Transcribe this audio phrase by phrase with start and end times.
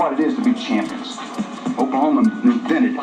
[0.00, 1.18] What it is to be champions.
[1.78, 3.00] Oklahoma invented it.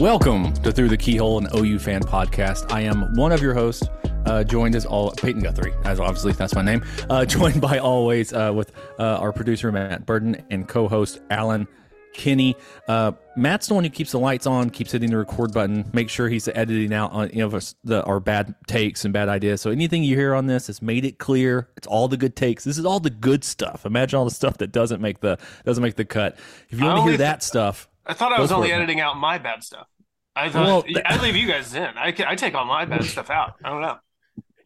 [0.00, 2.72] Welcome to Through the Keyhole, an OU fan podcast.
[2.72, 3.86] I am one of your hosts,
[4.24, 6.84] uh, joined as all Peyton Guthrie, as obviously that's my name.
[7.08, 11.68] Uh, joined by always uh, with uh, our producer Matt Burden and co-host Alan
[12.16, 12.56] Kinney.
[12.88, 16.08] Uh, Matt's the one who keeps the lights on, keeps hitting the record button, make
[16.08, 19.60] sure he's editing out on you know the, our bad takes and bad ideas.
[19.60, 21.68] So anything you hear on this has made it clear.
[21.76, 22.64] It's all the good takes.
[22.64, 23.86] This is all the good stuff.
[23.86, 26.38] Imagine all the stuff that doesn't make the doesn't make the cut.
[26.70, 27.88] If you want to hear only that th- stuff.
[28.06, 29.86] I thought I was only it, editing out my bad stuff.
[30.34, 31.82] I thought Well, I leave you guys in.
[31.82, 33.54] I, I take all my bad stuff out.
[33.64, 33.98] I don't know.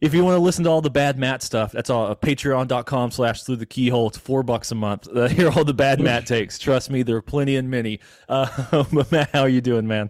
[0.01, 3.43] If you want to listen to all the bad Matt stuff, that's all patreon.com slash
[3.43, 4.07] through the keyhole.
[4.07, 5.07] It's four bucks a month.
[5.07, 6.57] Uh, hear all the bad Matt takes.
[6.57, 7.99] Trust me, there are plenty and many.
[8.27, 10.09] Uh, but Matt, how are you doing, man?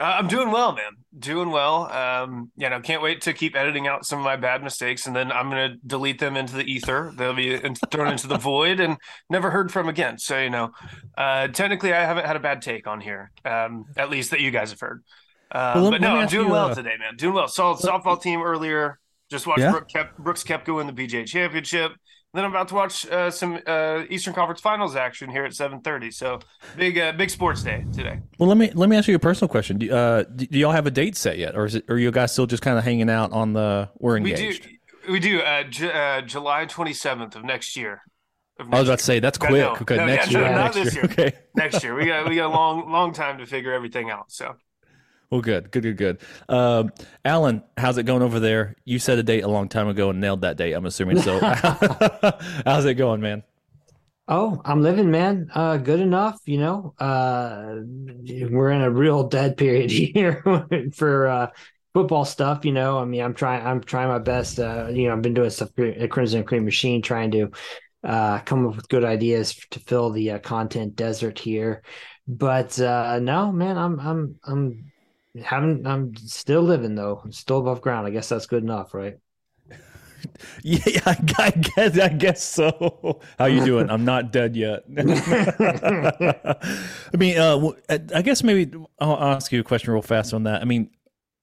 [0.00, 0.92] Uh, I'm doing well, man.
[1.18, 1.90] Doing well.
[1.92, 5.14] Um, you know, can't wait to keep editing out some of my bad mistakes, and
[5.14, 7.12] then I'm going to delete them into the ether.
[7.14, 8.96] They'll be in- thrown into the void and
[9.28, 10.18] never heard from again.
[10.18, 10.72] So you know,
[11.16, 14.50] uh, technically, I haven't had a bad take on here, um, at least that you
[14.50, 15.02] guys have heard.
[15.50, 17.16] Um, Well, but no, I'm doing you, well uh, today, man.
[17.16, 17.48] Doing well.
[17.48, 18.98] Solid softball team earlier.
[19.30, 19.72] Just watched Yeah?
[19.72, 21.92] Brooke Kep- Brooks Koepka win the BJ Championship.
[22.34, 26.12] Then I'm about to watch uh, some uh, Eastern Conference Finals action here at 7:30.
[26.12, 26.38] So
[26.76, 28.20] big, uh, big sports day today.
[28.38, 29.78] Well, let me let me ask you a personal question.
[29.78, 32.10] Do, uh, do, do y'all have a date set yet, or is it, are you
[32.10, 33.88] guys still just kind of hanging out on the?
[33.98, 34.66] We're engaged.
[34.66, 34.72] We
[35.06, 35.40] do, we do.
[35.40, 38.02] Uh, J- uh, July 27th of next year.
[38.58, 39.50] Of I was next about to say that's quick.
[39.52, 40.48] no, okay, no, next yeah, year.
[40.50, 41.04] no, not next this year.
[41.04, 41.12] year.
[41.12, 41.38] Okay.
[41.54, 41.94] next year.
[41.94, 44.30] We got we got a long, long time to figure everything out.
[44.30, 44.56] So
[45.30, 46.18] Well, good, good, good, good.
[46.48, 46.92] Um,
[47.24, 48.76] Alan, how's it going over there?
[48.84, 50.72] You set a date a long time ago and nailed that date.
[50.72, 51.18] I'm assuming.
[51.18, 51.40] So,
[52.64, 53.42] how's it going, man?
[54.28, 55.48] Oh, I'm living, man.
[55.54, 56.94] Uh, good enough, you know.
[56.98, 57.76] Uh,
[58.50, 60.42] we're in a real dead period here
[60.94, 61.50] for uh
[61.94, 62.64] football stuff.
[62.64, 64.58] You know, I mean, I'm trying, I'm trying my best.
[64.58, 67.50] Uh, you know, I've been doing stuff at Crimson and Cream Machine, trying to
[68.04, 71.82] uh come up with good ideas to fill the uh, content desert here.
[72.28, 74.92] But uh no, man, I'm, I'm, I'm
[75.44, 77.20] having, I'm still living though.
[77.24, 78.06] I'm still above ground.
[78.06, 79.18] I guess that's good enough, right?
[80.62, 83.20] Yeah, I, guess I guess so.
[83.38, 83.88] How you doing?
[83.90, 84.82] I'm not dead yet.
[84.98, 86.56] I
[87.16, 90.62] mean, uh, w- I guess maybe I'll ask you a question real fast on that.
[90.62, 90.90] I mean,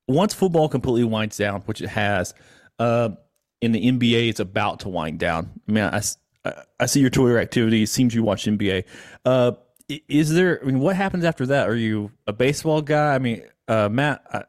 [0.07, 2.33] once football completely winds down, which it has,
[2.79, 3.09] uh,
[3.61, 5.61] in the NBA, it's about to wind down.
[5.67, 6.01] I mean, I,
[6.43, 7.83] I- I see your Twitter activity.
[7.83, 8.83] It seems you watch NBA.
[9.23, 9.53] Uh,
[10.09, 10.59] is there?
[10.61, 11.69] I mean, what happens after that?
[11.69, 13.15] Are you a baseball guy?
[13.15, 14.23] I mean, uh, Matt.
[14.31, 14.43] I,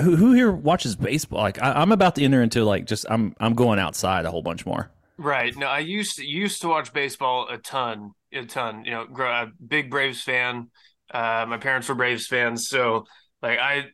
[0.00, 1.40] who, who here watches baseball?
[1.40, 4.42] Like, I, I'm about to enter into like just I'm I'm going outside a whole
[4.42, 4.90] bunch more.
[5.18, 5.56] right.
[5.56, 8.84] No, I used to, used to watch baseball a ton, a ton.
[8.84, 10.70] You know, grow, a big Braves fan.
[11.10, 13.06] Uh, my parents were Braves fans, so
[13.42, 13.86] like I.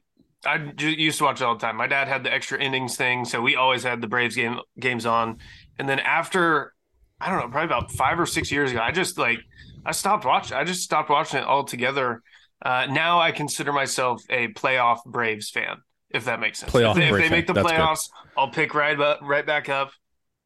[0.44, 1.76] I used to watch it all the time.
[1.76, 5.06] My dad had the extra innings thing, so we always had the Braves game games
[5.06, 5.38] on.
[5.78, 6.74] And then after,
[7.20, 9.38] I don't know, probably about five or six years ago, I just like
[9.86, 10.56] I stopped watching.
[10.56, 12.24] I just stopped watching it altogether.
[12.64, 15.78] Uh, now I consider myself a playoff Braves fan,
[16.10, 16.72] if that makes sense.
[16.72, 17.62] Playoff if they, if they make the fan.
[17.62, 17.78] That's good.
[17.80, 19.90] playoffs, I'll pick right up, right back up.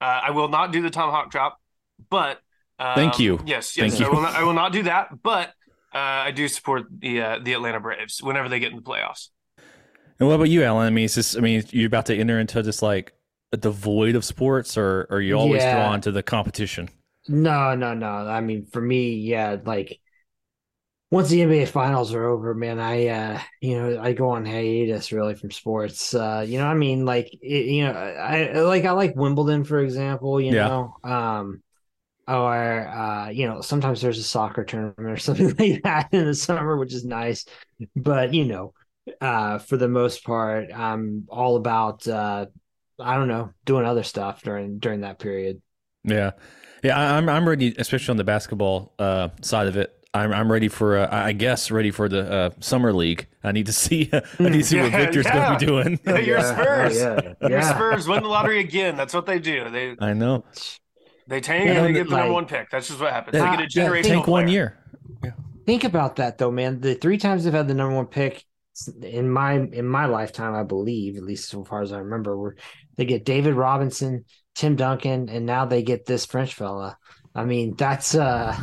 [0.00, 1.58] Uh, I will not do the tomahawk drop,
[2.10, 2.38] but
[2.78, 3.40] um, Thank you.
[3.46, 4.14] Yes, yes, Thank I you.
[4.14, 5.48] will not, I will not do that, but
[5.94, 9.28] uh, I do support the uh, the Atlanta Braves whenever they get in the playoffs.
[10.18, 10.86] And what about you, Alan?
[10.86, 11.36] I mean, is this?
[11.36, 13.12] I mean, you're about to enter into just like
[13.50, 15.70] the void of sports, or, or are you always Yeah.
[15.70, 16.88] drawn to the competition?
[17.28, 18.06] No, no, no.
[18.08, 20.00] I mean, for me, yeah, like
[21.10, 25.12] once the NBA finals are over, man, I uh, you know, I go on hiatus
[25.12, 26.14] really from sports.
[26.14, 29.78] Uh, you know, I mean, like it, you know, I like I like Wimbledon, for
[29.80, 30.70] example, you Yeah.
[30.70, 30.96] know.
[31.04, 31.62] Um
[32.28, 36.34] or uh, you know, sometimes there's a soccer tournament or something like that in the
[36.34, 37.44] summer, which is nice.
[37.96, 38.74] But you know,
[39.20, 42.46] uh, for the most part, I'm all about uh
[42.98, 45.62] I don't know, doing other stuff during during that period.
[46.04, 46.32] Yeah,
[46.84, 47.16] yeah.
[47.16, 49.92] I'm I'm ready, especially on the basketball uh, side of it.
[50.16, 53.26] I'm I'm ready for uh, I guess ready for the uh, summer league.
[53.44, 56.00] I need to see I need to see what Yeah, Victor's going to be doing.
[56.06, 56.96] Yeah, your Spurs.
[56.96, 57.62] yeah, Your.
[57.62, 58.96] Spurs win the lottery again.
[58.96, 59.70] That's what they do.
[59.70, 60.44] They I know.
[61.26, 62.70] they tank Yeah, and they get the number one pick.
[62.70, 63.34] That's just what happens.
[63.34, 64.52] Yeah, they get a yeah, generational Tank one player.
[64.52, 64.78] year.
[65.66, 66.80] Think about that though, man.
[66.80, 68.44] The three times they've had the number one pick
[69.02, 72.56] in my in my lifetime, I believe, at least so far as I remember, were
[72.96, 74.24] they get David Robinson,
[74.54, 76.96] Tim Duncan, and now they get this French fella.
[77.34, 78.56] I mean, that's uh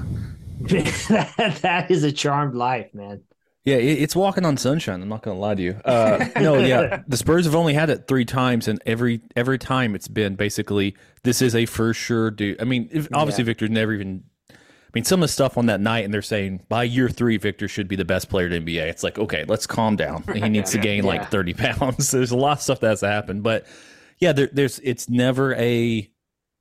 [0.62, 3.22] that, that is a charmed life, man.
[3.66, 5.02] Yeah, it, it's walking on sunshine.
[5.02, 5.72] I'm not going to lie to you.
[5.86, 9.96] Uh, no, yeah, the Spurs have only had it three times, and every every time
[9.96, 12.62] it's been basically this is a for sure dude.
[12.62, 13.48] I mean, if, obviously Yeah.
[13.48, 14.24] Victor's never even.
[14.52, 14.56] I
[14.98, 17.68] mean, some of the stuff on that night, and they're saying by year three, Victor
[17.68, 18.84] should be the best player in NBA.
[18.90, 20.24] It's like, okay, let's calm down.
[20.36, 21.10] He needs to gain Yeah.
[21.10, 22.12] like 30 pounds.
[22.12, 23.66] There's a lot of stuff that's happened, but
[24.20, 26.08] yeah, there, there's it's never a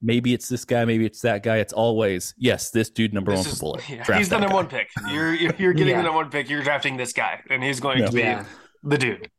[0.02, 1.58] maybe it's this guy, maybe it's that guy.
[1.58, 3.88] It's always yes, this dude number one This for is, bullet.
[3.88, 4.54] yeah, he's the that number guy.
[4.54, 4.88] one pick.
[5.10, 5.96] You're you're, you're getting Yeah.
[5.98, 6.50] the number one pick.
[6.50, 8.06] You're drafting this guy, and he's going Yeah.
[8.06, 8.44] to be Yeah.
[8.82, 9.30] the dude.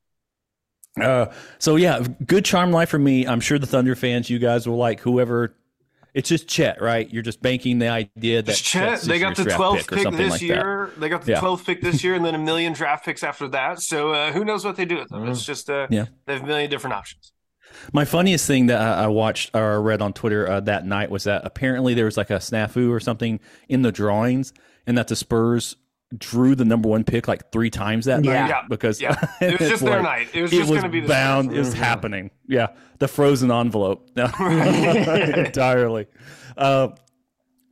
[1.02, 1.26] Uh,
[1.60, 3.26] so yeah, good charm life for me.
[3.26, 5.56] I'm sure the Thunder fans, you guys will like whoever.
[6.14, 7.12] It's just Chet, right?
[7.12, 10.04] You're just banking the idea that Just Chet, they got the 12th pick or pick,
[10.04, 10.46] something this like that.
[10.48, 10.92] year.
[11.00, 11.40] They got the Yeah.
[11.40, 13.82] 12th pick this year, and then a million draft picks after that.
[13.82, 15.28] So uh, who knows what they do with them?
[15.28, 16.06] It's just uh, Yeah.
[16.28, 17.33] they have a million different options.
[17.92, 21.26] My funniest thing that I I watched or read on Twitter uh, that night was
[21.26, 24.54] that apparently there was like a snafu or something in the drawings,
[24.88, 25.76] and that the Spurs
[26.18, 28.42] drew the number one pick like three times that Yeah.
[28.42, 28.62] night Yeah.
[28.70, 29.16] because Yeah.
[29.42, 30.28] It was just their night.
[30.34, 31.52] It was just gonna be the bound.
[31.52, 32.30] It was happening.
[32.48, 32.68] Yeah,
[33.00, 36.08] the frozen envelope entirely.
[36.56, 36.90] Uh,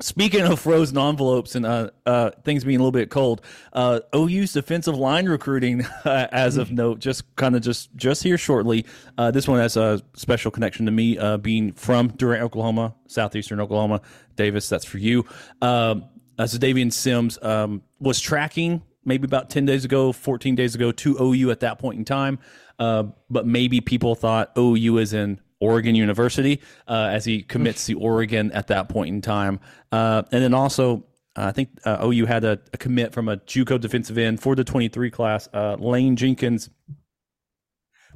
[0.02, 3.42] Speaking of frozen envelopes and uh, uh, things being a little bit cold,
[3.74, 8.38] uh, OU's defensive line recruiting, uh, as of note, just kind of just just here
[8.38, 8.86] shortly.
[9.18, 13.60] Uh, this one has a special connection to me, uh, being from Durant, Oklahoma, southeastern
[13.60, 14.02] Oklahoma.
[14.36, 15.26] Davis, that's for you.
[15.62, 16.06] Um,
[16.40, 21.18] uh, Xadavien Sims um, was tracking maybe about 10 days ago, 14 days ago to
[21.22, 22.40] OU at that point in time.
[22.80, 27.98] Uh, but maybe people thought OU is in Oregon University uh, as he commits to
[28.00, 29.60] Oregon at that point in time.
[29.92, 31.06] Uh, and then also,
[31.38, 34.56] uh, I think uh, OU had a, a commit from a JUCO defensive end for
[34.56, 36.70] the 23 class, uh, Lane Jenkins,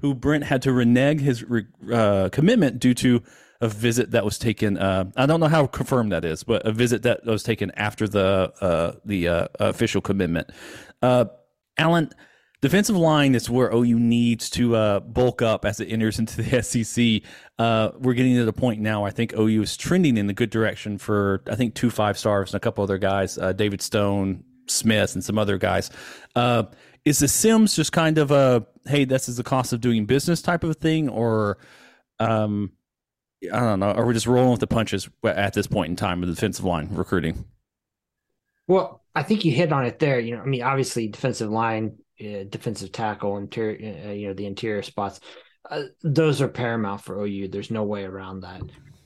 [0.01, 1.67] who Brent had to renege his re-
[2.31, 3.23] commitment due to
[3.61, 4.77] a visit that was taken.
[4.77, 8.07] Uh, I don't know how confirmed that is, but a visit that was taken after
[8.07, 10.49] the uh, the uh, official commitment.
[11.77, 12.09] Alan,
[12.61, 16.61] defensive line is where OU needs to uh, bulk up as it enters into the
[16.63, 17.21] SEC.
[17.57, 19.05] Uh, we're getting to the point now.
[19.05, 22.51] I think OU is trending in the good direction for I think two five stars
[22.51, 25.91] and a couple other guys, uh, David Stone, Smith, and some other guys.
[26.35, 26.63] Uh,
[27.05, 30.41] is the Sims just kind of a hey, this is the cost of doing business
[30.41, 31.57] type of thing, or
[32.19, 32.71] um,
[33.51, 36.19] I don't know, are we just rolling with the punches at this point in time
[36.19, 37.45] with the defensive line recruiting?
[38.67, 40.19] Well, I think you hit on it there.
[40.19, 44.45] You know, I mean, obviously, defensive line, uh, defensive tackle, interior, uh, you know, the
[44.45, 45.19] interior spots,
[45.69, 47.47] uh, those are paramount for OU.
[47.47, 48.61] There's no way around that.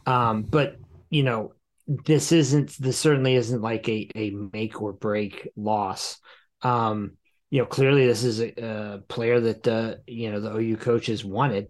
[0.06, 0.77] Um, but
[1.09, 1.53] you know,
[1.88, 2.77] this isn't.
[2.79, 6.19] This certainly isn't like a a make or break loss.
[6.61, 7.13] Um,
[7.50, 11.25] you know, clearly this is a, a player that uh, you know the OU coaches
[11.25, 11.68] wanted.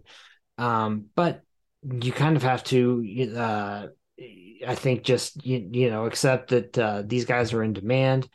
[0.58, 1.42] Um, but
[1.82, 3.86] you kind of have to uh
[4.66, 8.28] I think just you, you know accept that uh, these guys are in demand,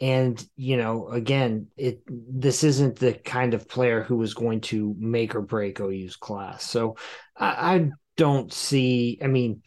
[0.00, 4.94] and you know again it this isn't the kind of player who is going to
[4.98, 6.64] make or break OU's class.
[6.64, 6.96] So
[7.36, 9.18] I, I don't see.
[9.22, 9.62] I mean,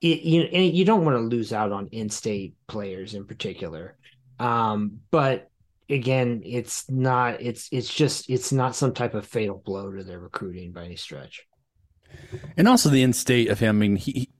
[0.00, 3.96] it, you you don't want to lose out on in-state players in particular,
[4.38, 5.48] um, but
[5.88, 7.40] again, it's not.
[7.40, 10.96] It's it's just it's not some type of fatal blow to their recruiting by any
[10.96, 11.42] stretch.
[12.56, 13.76] And also the in state of him.
[13.76, 14.30] I mean, he-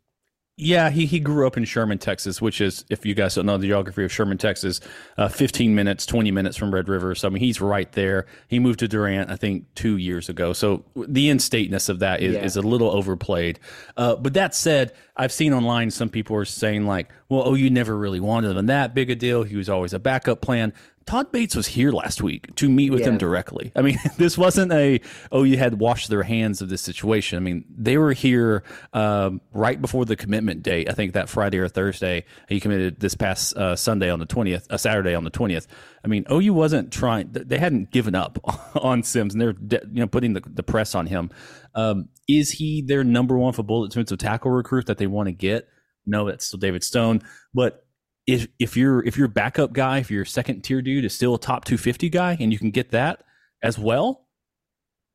[0.59, 3.57] yeah, he, he grew up in Sherman, Texas, which is, if you guys don't know
[3.57, 4.81] the geography of Sherman, Texas,
[5.17, 7.15] uh, 15 minutes, 20 minutes from Red River.
[7.15, 8.27] So, I mean, he's right there.
[8.49, 10.53] He moved to Durant, I think, two years ago.
[10.53, 12.45] So the in stateness of that is, Yeah.
[12.45, 13.61] is a little overplayed.
[13.97, 17.71] Uh, but that said, I've seen online some people are saying, like, well, oh, you
[17.71, 19.43] never really wanted him that big a deal.
[19.45, 20.75] He was always a backup plan.
[21.07, 23.09] Todd Bates was here last week to meet with Yeah.
[23.11, 23.73] him directly.
[23.77, 27.37] I mean, this wasn't a oh you had washed their hands of this situation.
[27.37, 30.89] I mean, they were here um, right before the commitment date.
[30.89, 34.67] I think that Friday or Thursday he committed this past uh, Sunday on the twentieth,
[34.71, 35.67] uh, Saturday on the twentieth.
[36.05, 38.39] I mean, OU wasn't trying; they hadn't given up
[38.77, 41.31] on Sims, and they're de- you know putting the, the press on him.
[41.75, 45.33] Um, is he their number one for bullet defensive tackle recruit that they want to
[45.33, 45.69] get?
[46.07, 47.23] No, that's still David Stone,
[47.55, 47.85] but
[48.27, 51.39] if if you're if your backup guy, if your second tier dude is still a
[51.39, 53.23] top 250 guy and you can get that
[53.63, 54.27] as well,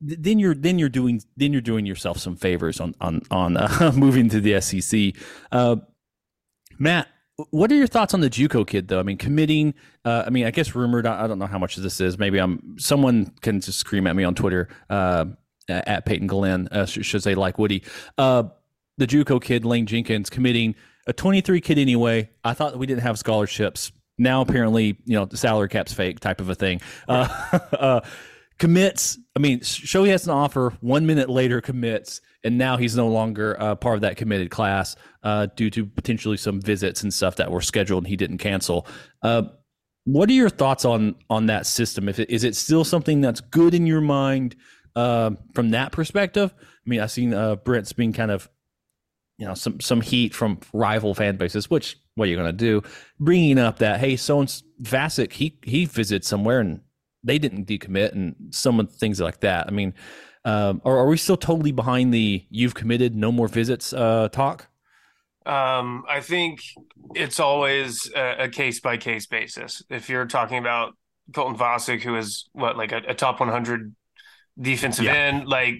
[0.01, 3.91] then you're then you're doing then you're doing yourself some favors on on on uh,
[3.95, 5.13] moving to the SEC.
[5.51, 5.77] Uh,
[6.77, 7.07] Matt,
[7.51, 8.99] what are your thoughts on the JUCO kid though?
[8.99, 9.73] I mean, committing.
[10.03, 11.05] Uh, I mean, I guess rumored.
[11.05, 12.17] I don't know how much of this is.
[12.17, 12.75] Maybe I'm.
[12.77, 15.25] Someone can just scream at me on Twitter uh,
[15.69, 16.67] at Peyton Glenn.
[16.71, 17.83] Uh, should say like Woody.
[18.17, 18.43] Uh,
[18.97, 20.75] the JUCO kid Lane Jenkins committing
[21.07, 22.29] a 23 kid anyway.
[22.43, 23.91] I thought we didn't have scholarships.
[24.17, 26.81] Now apparently, you know, the salary cap's fake type of a thing.
[27.07, 27.27] Uh,
[27.79, 28.01] uh,
[28.59, 29.17] commits.
[29.35, 30.73] I mean, show he has an offer.
[30.81, 34.95] One minute later, commits, and now he's no longer uh, part of that committed class
[35.23, 38.87] uh, due to potentially some visits and stuff that were scheduled and he didn't cancel.
[39.21, 39.43] Uh,
[40.05, 42.09] what are your thoughts on on that system?
[42.09, 44.55] If it, is it still something that's good in your mind
[44.95, 46.53] uh, from that perspective?
[46.57, 47.31] I mean, I've seen
[47.63, 48.49] Brent's being kind of
[49.38, 51.70] you know some some heat from rival fan bases.
[51.70, 52.82] Which what are you going to do?
[53.20, 56.82] Bringing up that hey, so and Vasek he he visits somewhere and
[57.24, 59.67] they didn't decommit and some of things like that.
[59.67, 59.94] I mean,
[60.46, 64.70] um, are, are we still totally behind the you've committed no more visits uh, talk?
[65.46, 66.62] Um, I think
[67.15, 69.82] it's always a case by case basis.
[69.89, 70.94] If you're talking about
[71.34, 73.96] Colton Vasek, who is what like a, a top 100
[74.60, 75.13] defensive yeah.
[75.13, 75.79] end, like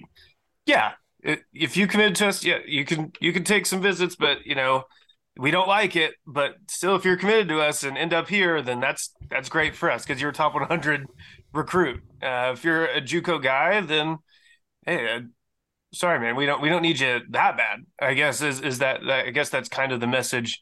[0.64, 4.46] yeah, if you committed to us, yeah, you can you can take some visits, but
[4.46, 4.84] you know
[5.38, 6.14] we don't like it.
[6.26, 9.74] But still, if you're committed to us and end up here, then that's that's great
[9.74, 11.06] for us because you're a top 100
[11.52, 12.02] recruit.
[12.22, 14.18] Uh, if you're a JUCO guy, then
[14.84, 15.20] hey, uh,
[15.92, 17.80] sorry, man, we don't we don't need you that bad.
[18.00, 20.60] I guess is is that, I guess that's kind of the message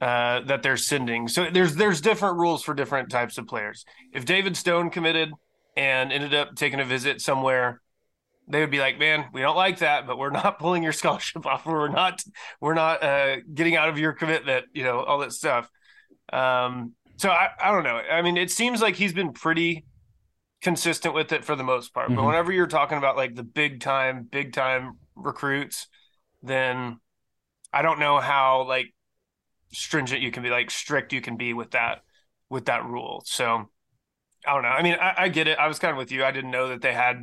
[0.00, 1.28] uh, that they're sending.
[1.28, 3.84] So there's there's different rules for different types of players.
[4.12, 5.32] If David Stone committed
[5.76, 7.80] and ended up taking a visit somewhere,
[8.48, 11.46] they would be like, "Man, we don't like that, but we're not pulling your scholarship
[11.46, 11.66] off.
[11.66, 12.22] We're not
[12.60, 14.66] we're not uh, getting out of your commitment.
[14.72, 15.70] You know, all that stuff."
[16.32, 17.96] Um, so I, I don't know.
[17.96, 19.84] I mean, it seems like he's been pretty
[20.62, 22.08] consistent with it for the most part.
[22.08, 22.16] Mm-hmm.
[22.16, 25.88] But whenever you're talking about like the big time, big time recruits,
[26.42, 26.98] then
[27.72, 28.94] I don't know how like
[29.72, 32.02] stringent you can be, like strict you can be with that
[32.50, 33.22] with that rule.
[33.26, 33.68] So
[34.46, 34.68] I don't know.
[34.68, 35.58] I mean, I, I get it.
[35.58, 36.24] I was kind of with you.
[36.24, 37.22] I didn't know that they had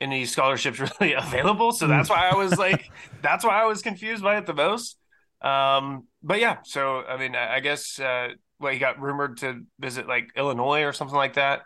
[0.00, 2.90] any scholarships really available, so that's why I was like,
[3.22, 4.98] that's why I was confused by it the most.
[5.42, 9.62] Um, but yeah, so I mean, I, I guess uh, well, he got rumored to
[9.78, 11.62] visit like Illinois or something like that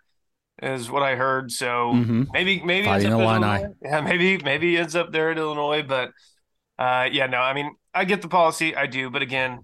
[0.62, 1.50] is what I heard.
[1.50, 2.24] So mm-hmm.
[2.32, 3.64] maybe maybe ends up Illinois.
[3.82, 5.82] Yeah, maybe maybe he ends up there at Illinois.
[5.82, 6.10] But
[6.78, 9.60] uh, yeah, no, I mean I get the policy, I do, but again,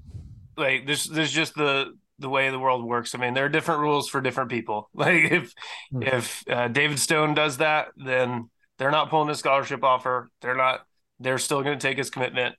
[0.56, 3.14] like there's there's just the the way the world works.
[3.14, 4.90] I mean, there are different rules for different people.
[4.94, 5.54] Like if
[5.92, 6.02] mm-hmm.
[6.02, 10.30] if uh, David Stone does that, then they're not pulling his scholarship offer.
[10.40, 10.86] They're not.
[11.18, 12.56] They're still going to take his commitment.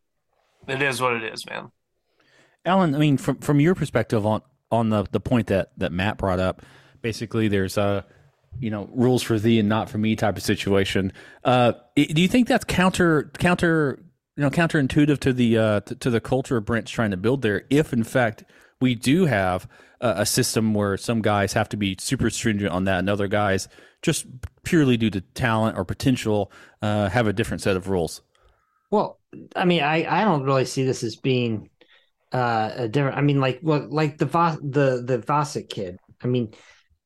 [0.67, 1.71] It is what it is, man.
[2.65, 6.17] Alan, I mean, from from your perspective on on the the point that that Matt
[6.17, 6.63] brought up,
[7.01, 8.05] basically, there's a
[8.59, 11.13] you know rules for thee and not for me type of situation.
[11.43, 13.99] Uh, do you think that's counter counter
[14.35, 17.65] you know counterintuitive to the uh, to, to, the culture Brent's trying to build there?
[17.69, 18.43] If in fact
[18.81, 19.67] we do have
[20.01, 23.27] a, a, system where some guys have to be super stringent on that, and other
[23.27, 23.67] guys
[24.01, 24.25] just
[24.63, 28.21] purely due to talent or potential uh, have a different set of rules.
[28.91, 29.19] Well,
[29.55, 31.69] I mean, I I don't really see this as being
[32.31, 33.17] uh, a different.
[33.17, 35.97] I mean, like what like the the the Vasek kid.
[36.23, 36.53] I mean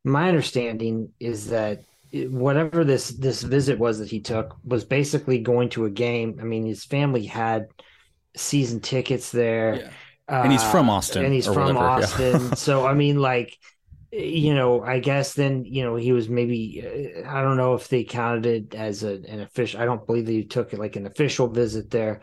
[0.04, 5.70] my understanding is that whatever this this visit was that he took was basically going
[5.70, 6.38] to a game.
[6.42, 7.68] I mean, his family had
[8.36, 9.76] season tickets there.
[9.76, 9.90] Yeah.
[10.28, 11.26] And he's from uh, Austin.
[11.26, 12.42] And he's from whatever, Austin.
[12.42, 12.54] Yeah.
[12.56, 13.58] so I mean, like,
[14.12, 16.84] you know, I guess then you know he was maybe
[17.26, 19.82] uh, I don't know if they counted it as a, an official.
[19.82, 22.22] I don't believe that he took it like an official visit there.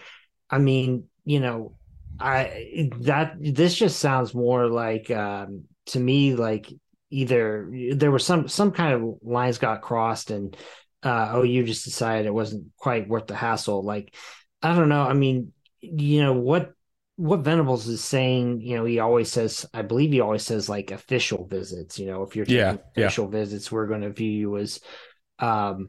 [0.51, 1.77] I mean, you know,
[2.19, 6.73] I that this just sounds more like um, to me like
[7.11, 10.57] either there was some some kind of lines got crossed and
[11.03, 14.15] uh, oh you just decided it wasn't quite worth the hassle like
[14.63, 16.73] i don't know i mean you know what
[17.19, 20.93] what venables is saying you know he always says i believe he always says like
[20.93, 23.41] official visits you know if you're yeah, official yeah.
[23.41, 24.81] visits we're going to view you as
[25.41, 25.89] um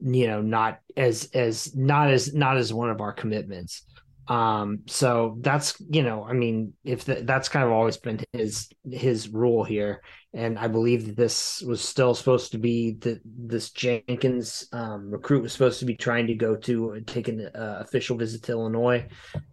[0.00, 3.86] you know not as as not as not as one of our commitments
[4.28, 8.68] um so that's you know i mean if the, that's kind of always been his
[8.84, 10.02] his rule here
[10.34, 15.42] and i believe that this was still supposed to be that this jenkins um, recruit
[15.42, 19.06] was supposed to be trying to go to take an uh, official visit to illinois.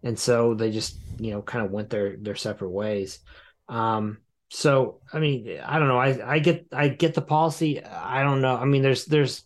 [0.04, 3.20] And so they just you know kind of went their their separate ways.
[3.68, 4.20] Um
[4.52, 6.00] so i mean i don't know.
[6.00, 7.84] I i get i get the policy.
[7.84, 8.56] I don't know.
[8.56, 9.44] I mean there's there's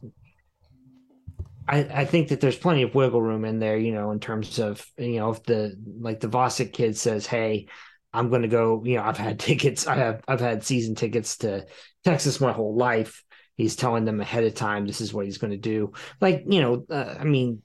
[1.67, 4.59] I, I think that there's plenty of wiggle room in there, you know, in terms
[4.59, 7.67] of, you know, if the like the Vasek kid says, Hey,
[8.13, 11.65] I'm gonna go, you know, I've had tickets, I have I've had season tickets to
[12.03, 13.23] Texas my whole life.
[13.55, 15.93] he's telling them ahead of time this is what he's going to do.
[16.21, 17.61] Like you know, uh, I mean,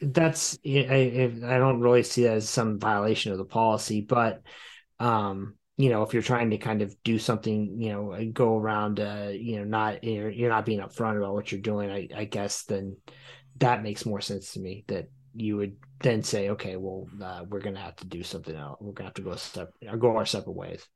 [0.00, 4.42] that's I, I don't really see that as some violation of the policy, but
[4.98, 9.00] um, you know, if you're trying to kind of do something, you know, go around,
[9.00, 12.24] uh, you know, not you're, you're not being upfront about what you're doing, I, I
[12.24, 12.96] guess then
[13.58, 17.60] that makes more sense to me that you would then say, okay, well, uh, we're
[17.60, 18.78] going to have to do something else.
[18.80, 20.86] We're going to have to go step go our separate ways.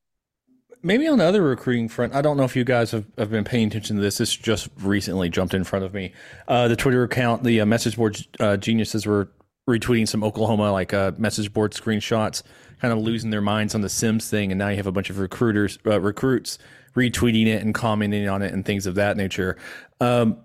[0.82, 3.44] Maybe on the other recruiting front, I don't know if you guys have, have been
[3.44, 4.18] paying attention to this.
[4.18, 6.12] This just recently jumped in front of me.
[6.46, 9.30] Uh, the Twitter account, the uh, message board uh, geniuses were
[9.68, 12.42] retweeting some Oklahoma like uh, message board screenshots,
[12.80, 15.08] kind of losing their minds on the Sims thing, and now you have a bunch
[15.08, 16.58] of recruiters, uh, recruits
[16.94, 19.56] retweeting it and commenting on it and things of that nature.
[20.00, 20.38] Um,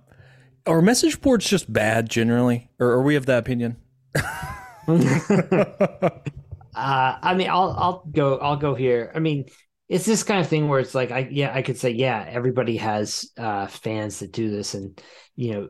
[0.65, 3.77] are message boards just bad generally, or are we of that opinion?
[4.15, 4.21] uh,
[6.75, 9.11] I mean, I'll I'll go I'll go here.
[9.15, 9.45] I mean,
[9.89, 12.77] it's this kind of thing where it's like I yeah I could say yeah everybody
[12.77, 15.01] has uh, fans that do this and
[15.35, 15.69] you know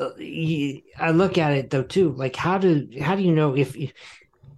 [0.00, 0.10] uh,
[0.98, 3.92] I look at it though too like how do how do you know if, if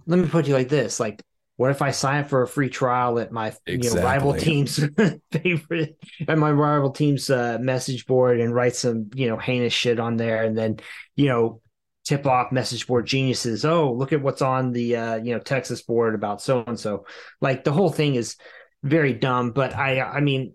[0.07, 1.21] let me put you like this like
[1.61, 3.77] what if I sign up for a free trial at my exactly.
[3.83, 4.83] you know rival team's
[5.31, 5.95] favorite
[6.27, 10.17] at my rival team's uh, message board and write some you know heinous shit on
[10.17, 10.79] there and then
[11.15, 11.61] you know
[12.03, 15.83] tip off message board geniuses oh look at what's on the uh, you know Texas
[15.83, 17.05] board about so and so
[17.41, 18.37] like the whole thing is
[18.81, 20.53] very dumb but I I mean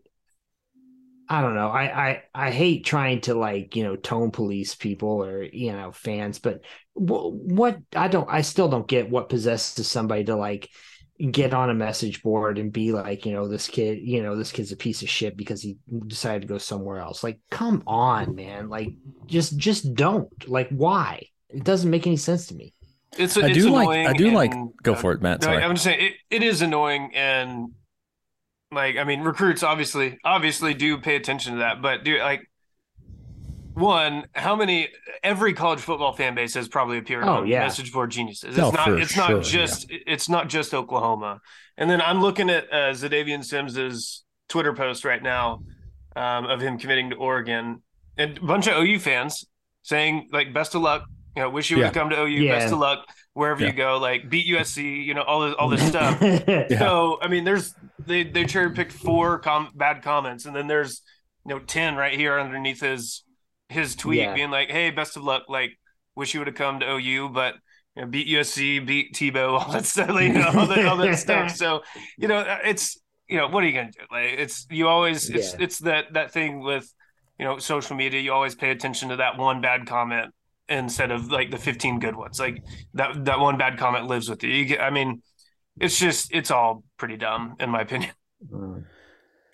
[1.28, 1.68] I don't know.
[1.68, 5.90] I, I I hate trying to like you know tone police people or you know
[5.90, 6.60] fans, but
[6.94, 10.68] what, what I don't I still don't get what possesses somebody to like
[11.30, 14.52] get on a message board and be like, you know, this kid, you know, this
[14.52, 17.24] kid's a piece of shit because he decided to go somewhere else.
[17.24, 18.68] Like, come on, man.
[18.68, 18.90] Like,
[19.26, 20.48] just just don't.
[20.48, 21.22] Like, why?
[21.48, 22.74] It doesn't make any sense to me.
[23.18, 25.40] It's, I it's do like I do and, like go uh, for it, Matt.
[25.40, 25.62] No, Sorry.
[25.62, 27.72] I'm just saying it, it is annoying and
[28.72, 32.42] like I mean recruits obviously obviously do pay attention to that, but do like
[33.76, 34.88] one, how many
[35.22, 37.60] every college football fan base has probably appeared Oh, on yeah.
[37.60, 38.56] message board geniuses.
[38.56, 41.40] It's Oh, not it's sure, not just it's not just Oklahoma.
[41.76, 45.60] And then I'm looking at uh, Xadavien Sims's Twitter post right now
[46.16, 47.82] um, of him committing to Oregon,
[48.16, 49.44] and a bunch of OU fans
[49.82, 51.04] saying like best of luck.
[51.36, 52.26] You know, wish you would come to OU.
[52.28, 52.58] Yeah.
[52.58, 53.66] Best of luck wherever Yeah.
[53.66, 53.98] you go.
[53.98, 55.04] Like beat USC.
[55.04, 56.18] You know all this all this stuff.
[56.48, 56.78] yeah.
[56.78, 57.74] So I mean, there's
[58.06, 61.02] they they cherry picked four com- bad comments, and then there's
[61.44, 63.22] you know ten right here underneath his
[63.68, 64.34] his tweet Yeah.
[64.34, 65.44] being like, "Hey, best of luck.
[65.48, 65.78] Like,
[66.14, 67.54] wish you would have come to OU, but
[67.94, 71.18] you know, beat USC, beat Tebow, all that stuff, you know, all that all that
[71.26, 71.82] stuff." So
[72.18, 72.98] you know, uh, it's
[73.28, 74.00] you know, what are you gonna do?
[74.10, 75.64] Like, it's you always it's Yeah.
[75.64, 76.92] it's that that thing with
[77.38, 78.20] you know social media.
[78.20, 80.32] You always pay attention to that one bad comment
[80.68, 82.38] instead of like the 15 good ones.
[82.40, 82.62] Like
[82.94, 84.50] that that one bad comment lives with you.
[84.50, 85.22] you get, I mean,
[85.80, 88.10] it's just it's all pretty dumb in my opinion.
[88.52, 88.84] Mm.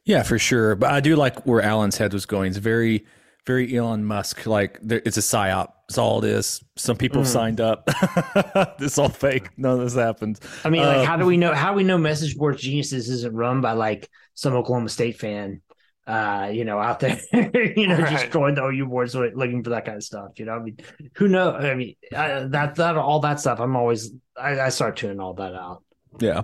[0.05, 0.75] Yeah, for sure.
[0.75, 2.48] But I do like where Alan's head was going.
[2.51, 3.07] It's very,
[3.46, 4.46] very Elon Musk.
[4.46, 5.72] Like it's a psyop.
[5.88, 6.62] It's all it is.
[6.76, 7.26] Some people Mm.
[7.26, 7.85] signed up.
[8.81, 9.50] it's all fake.
[9.59, 10.40] None of this happened.
[10.64, 11.52] I mean, like, Uh, how do we know?
[11.52, 15.61] How do we know Message Board Geniuses isn't run by like some Oklahoma State fan?
[16.07, 17.20] Uh, you know, out there,
[17.76, 18.31] you know, just Right.
[18.31, 20.31] going to OU boards like, looking for that kind of stuff.
[20.37, 20.76] You know, I mean,
[21.14, 21.52] who know?
[21.52, 23.61] I mean, I, that that all that stuff.
[23.61, 25.85] I'm always I, I start tuning all that out.
[26.18, 26.42] Yeah.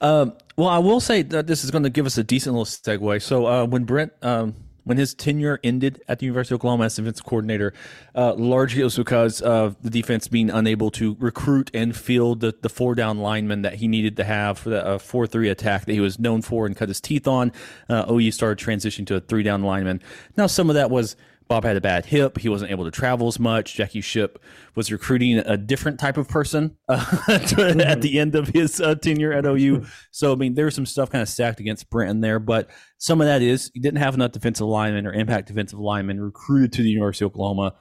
[0.00, 2.64] Um, well, I will say that this is going to give us a decent little
[2.66, 3.22] segue.
[3.22, 4.54] So uh, when Brent, um,
[4.86, 7.74] when his tenure ended at the University of Oklahoma as defense coordinator,
[8.14, 12.54] uh, largely it was because of the defense being unable to recruit and field the,
[12.62, 15.86] the four down linemen that he needed to have for the uh, four three attack
[15.86, 17.52] that he was known for and cut his teeth on.
[17.88, 20.00] Uh, OU started transitioning to a three down lineman.
[20.36, 21.16] Now some of that was
[21.48, 22.38] Bob had a bad hip.
[22.38, 23.74] He wasn't able to travel as much.
[23.74, 24.42] Jackie Shipp
[24.74, 29.32] was recruiting a different type of person uh, at the end of his uh, tenure
[29.32, 29.86] at OU.
[30.10, 33.20] So, I mean, there was some stuff kind of stacked against Brenton there, but some
[33.20, 36.82] of that is he didn't have enough defensive linemen or impact defensive linemen recruited to
[36.82, 37.74] the University of Oklahoma.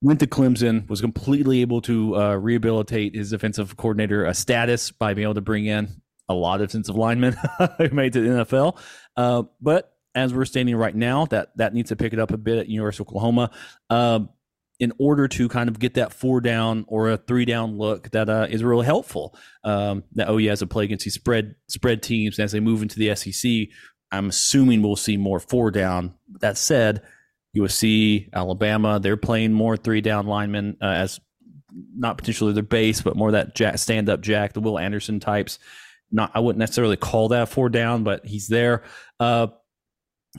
[0.00, 5.14] Went to Clemson, was completely able to uh, rehabilitate his defensive coordinator uh, status by
[5.14, 5.88] being able to bring in
[6.28, 7.36] a lot of defensive linemen
[7.78, 8.78] who made it to the NFL.
[9.16, 12.36] Uh, but as we're standing right now, that that needs to pick it up a
[12.36, 13.50] bit at University of Oklahoma.
[13.90, 14.28] Um,
[14.80, 18.28] in order to kind of get that four down or a three down look that
[18.28, 19.36] uh, is really helpful.
[19.62, 22.98] Um, that OU has to play against these spread spread teams as they move into
[22.98, 23.68] the SEC.
[24.10, 26.14] I'm assuming we'll see more four down.
[26.40, 27.02] That said,
[27.56, 31.20] USC, Alabama, they're playing more three down linemen uh, as
[31.96, 35.58] not potentially their base, but more that jack, stand up jack, the Will Anderson types.
[36.10, 38.82] Not, I wouldn't necessarily call that four down, but he's there.
[39.18, 39.46] Uh,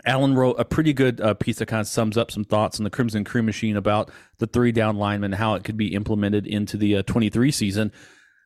[0.05, 2.83] Alan wrote a pretty good uh, piece that kind of sums up some thoughts on
[2.83, 6.77] the Crimson Cream Machine about the three down lineman, how it could be implemented into
[6.77, 7.91] the uh, 23 season.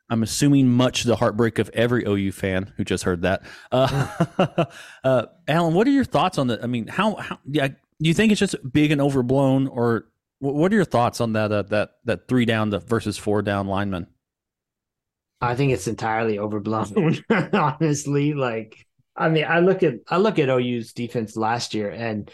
[0.10, 3.44] I'm assuming much the heartbreak of every OU fan who just heard that.
[3.72, 4.66] Uh,
[5.04, 6.62] uh, Alan, what are your thoughts on the?
[6.62, 7.40] I mean, how, how?
[7.46, 10.06] Yeah, Do you think it's just big and overblown, or
[10.40, 14.08] what are your thoughts on that uh, that that three down versus four down lineman?
[15.42, 17.18] I think it's entirely overblown.
[17.54, 18.87] honestly, like
[19.18, 22.30] I mean, I look at I look at OU's defense last year, and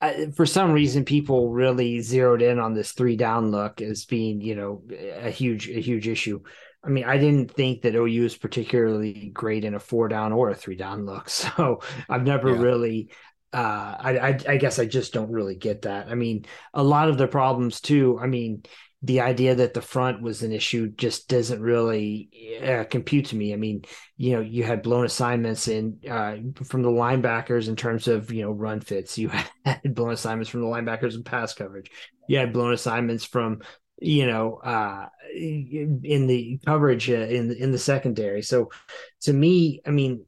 [0.00, 4.40] I, for some reason, people really zeroed in on this three down look as being,
[4.40, 6.40] you know, a huge a huge issue.
[6.84, 10.50] I mean, I didn't think that OU is particularly great in a four down or
[10.50, 11.28] a three down look.
[11.30, 12.60] So I've never yeah.
[12.60, 13.10] really
[13.52, 16.08] uh, I, I, I guess I just don't really get that.
[16.08, 18.18] I mean, a lot of the problems too.
[18.18, 18.62] I mean,
[19.04, 23.52] the idea that the front was an issue just doesn't really uh, compute to me.
[23.52, 23.84] I mean,
[24.16, 28.42] you know, you had blown assignments in uh, from the linebackers in terms of you
[28.42, 29.18] know run fits.
[29.18, 29.30] You
[29.64, 31.90] had blown assignments from the linebackers in pass coverage.
[32.28, 33.62] You had blown assignments from
[34.00, 38.42] you know uh, in the coverage uh, in the, in the secondary.
[38.42, 38.70] So
[39.22, 40.24] to me, I mean,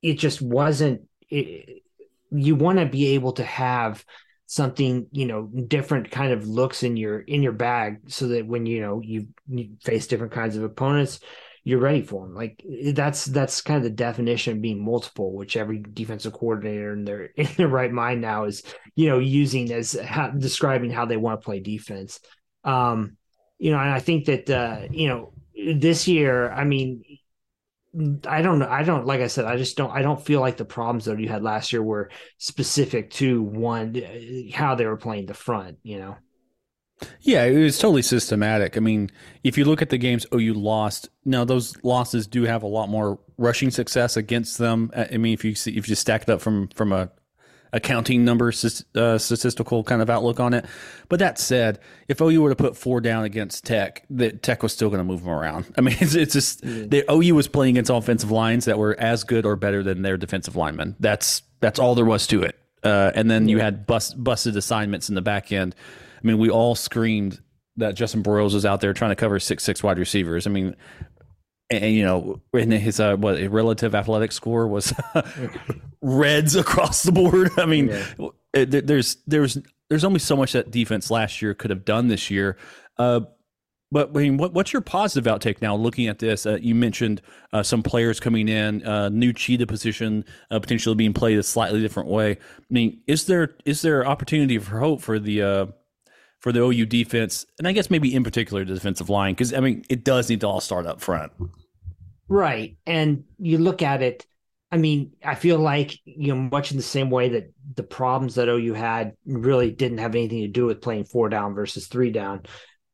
[0.00, 1.02] it just wasn't.
[1.28, 1.82] It,
[2.30, 4.04] you want to be able to have
[4.52, 8.66] something you know different kind of looks in your in your bag so that when
[8.66, 11.20] you know you, you face different kinds of opponents
[11.64, 12.62] you're ready for them like
[12.92, 17.22] that's that's kind of the definition of being multiple which every defensive coordinator in their
[17.36, 18.62] in their right mind now is
[18.94, 19.98] you know using as
[20.36, 22.20] describing how they want to play defense.
[22.62, 23.16] Um
[23.56, 27.02] you know and i think that uh you know this year i mean
[28.26, 28.68] I don't know.
[28.68, 29.44] I don't like I said.
[29.44, 29.90] I just don't.
[29.90, 33.94] I don't feel like the problems that you had last year were specific to one
[33.96, 35.78] uh, how they were playing the front.
[35.82, 36.16] You know.
[37.20, 38.76] Yeah, it was totally systematic.
[38.76, 39.10] I mean,
[39.42, 42.88] if you look at the games OU lost, now those losses do have a lot
[42.88, 44.90] more rushing success against them.
[44.96, 47.10] I mean, if you see, if you stack it up from from a
[47.72, 48.52] accounting number
[48.94, 50.66] uh, statistical kind of outlook on it.
[51.08, 54.72] But that said, if OU were to put four down against Tech, that Tech was
[54.72, 55.72] still going to move them around.
[55.76, 56.90] I mean, it's, it's just mm.
[56.90, 60.16] the OU was playing against offensive lines that were as good or better than their
[60.16, 60.96] defensive linemen.
[61.00, 62.58] That's that's all there was to it.
[62.82, 65.74] Uh, and then you had bust, busted assignments in the back end.
[66.22, 67.40] I mean, we all screamed
[67.76, 70.46] that Justin Broiles was out there trying to cover six six wide receivers.
[70.46, 70.76] I mean,
[71.72, 74.92] and, you know, in his uh, what relative athletic score was
[76.02, 77.50] reds across the board.
[77.56, 78.28] I mean, yeah.
[78.52, 79.58] it, there's there's
[79.88, 82.56] there's only so much that defense last year could have done this year.
[82.98, 83.20] Uh,
[83.92, 85.76] but I mean, what, what's your positive outtake now?
[85.76, 87.20] Looking at this, uh, you mentioned
[87.52, 91.82] uh, some players coming in, uh, new cheetah position uh, potentially being played a slightly
[91.82, 92.32] different way.
[92.32, 95.66] I mean, is there is there opportunity for hope for the uh,
[96.40, 99.34] for the OU defense, and I guess maybe in particular the defensive line?
[99.34, 101.32] Because I mean, it does need to all start up front.
[102.32, 102.78] Right.
[102.86, 104.26] And you look at it,
[104.70, 108.36] I mean, I feel like, you know, much in the same way that the problems
[108.36, 112.10] that OU had really didn't have anything to do with playing four down versus three
[112.10, 112.46] down.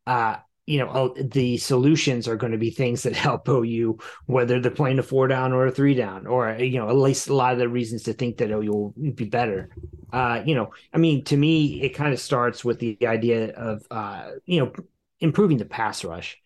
[0.08, 4.72] Uh, you know, the solutions are going to be things that help OU, whether they're
[4.72, 7.52] playing a four down or a three down, or, you know, at least a lot
[7.52, 9.68] of the reasons to think that OU will be better.
[10.12, 13.86] Uh, you know, I mean, to me, it kind of starts with the idea of,
[13.88, 14.72] uh, you know,
[15.20, 16.36] improving the pass rush.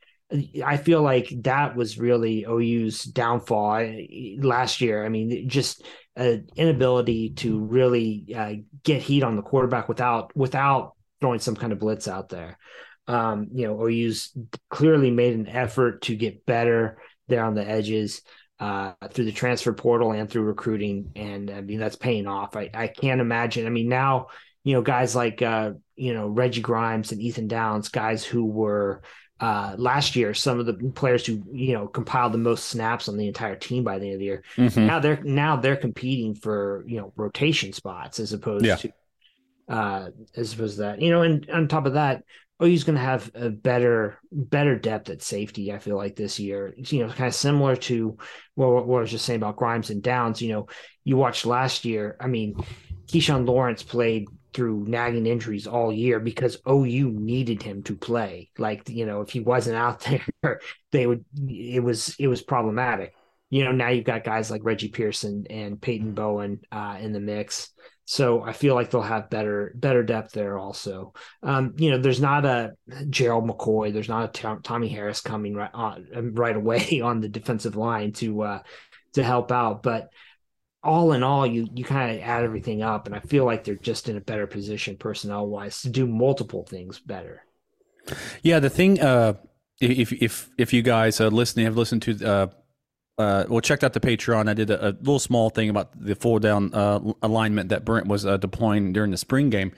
[0.65, 4.07] I feel like that was really OU's downfall
[4.39, 5.05] last year.
[5.05, 5.85] I mean, just
[6.17, 11.73] an inability to really uh, get heat on the quarterback without without throwing some kind
[11.73, 12.59] of blitz out there.
[13.07, 14.37] Um, you know, OU's
[14.71, 18.23] clearly made an effort to get better there on the edges
[18.61, 22.57] uh, through the transfer portal and through recruiting, and I mean that's paying off.
[22.57, 23.67] I, I can't imagine.
[23.67, 24.29] I mean, now
[24.65, 29.03] you know guys like uh, you know Reggie Grimes and Ethan Downs, guys who were
[29.43, 33.17] uh, last year, some of the players who you know compiled the most snaps on
[33.17, 34.43] the entire team by the end of the year.
[34.57, 34.87] Mm-hmm.
[34.87, 38.77] Now they're now they're competing for you know rotation spots as opposed yeah.
[38.77, 38.93] to
[39.69, 41.03] uh, as opposed to that.
[41.03, 42.23] You know, and on top of that,
[42.63, 45.73] OU's going to have a better better depth at safety.
[45.73, 48.17] I feel like this year, you know, kind of similar to
[48.55, 50.41] what, what I was just saying about Grimes and Downs.
[50.41, 50.69] You know,
[51.03, 52.17] you watched last year.
[52.21, 52.63] I mean,
[53.07, 58.51] Keyshawn Lawrence played through nagging injuries all year because OU needed him to play.
[58.59, 60.01] Like, you know, if he wasn't out
[60.43, 60.61] there,
[60.91, 63.15] they would it was it was problematic.
[63.51, 67.21] You know, now you've got guys like Reggie Pearson and Peyton Bowen uh, in the
[67.21, 67.71] mix.
[68.05, 71.13] So I feel like they'll have better better depth there also.
[71.43, 72.73] Um, you know, there's not a
[73.11, 77.77] Gerald McCoy, there's not a Tommy Harris coming right on, right away on the defensive
[77.77, 78.63] line to uh,
[79.15, 80.09] to help out, but
[80.85, 83.75] all in all, you you kind of add everything up, and I feel like they're
[83.77, 87.45] just in a better position personnel wise to do multiple things better.
[88.43, 89.35] Yeah, the thing, uh,
[89.81, 92.47] if if if you guys uh, listening have listened to, uh,
[93.19, 94.49] uh, well, checked out the Patreon.
[94.49, 98.09] I did a, a little small thing about the four down uh, alignment that Brent
[98.09, 99.73] was uh, deploying during the spring game,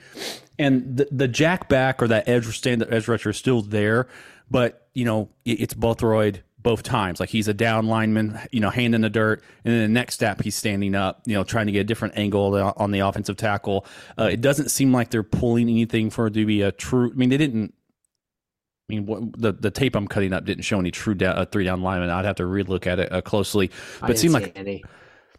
[0.57, 4.07] and the the jack back or that edge stand, edge rusher is still there,
[4.49, 7.19] but you know it, it's Bothroyd both times.
[7.19, 10.15] Like he's a down lineman, you know, hand in the dirt, and then the next
[10.15, 13.37] step he's standing up, you know, trying to get a different angle on the offensive
[13.37, 13.85] tackle.
[14.19, 17.11] Uh, it doesn't seem like they're pulling anything for it to be a true.
[17.11, 17.73] I mean, they didn't.
[18.89, 21.45] I mean, what, the the tape I'm cutting up didn't show any true down, uh,
[21.45, 22.09] three down linemen.
[22.09, 23.69] I'd have to relook at it uh, closely,
[24.01, 24.83] but it seemed like any.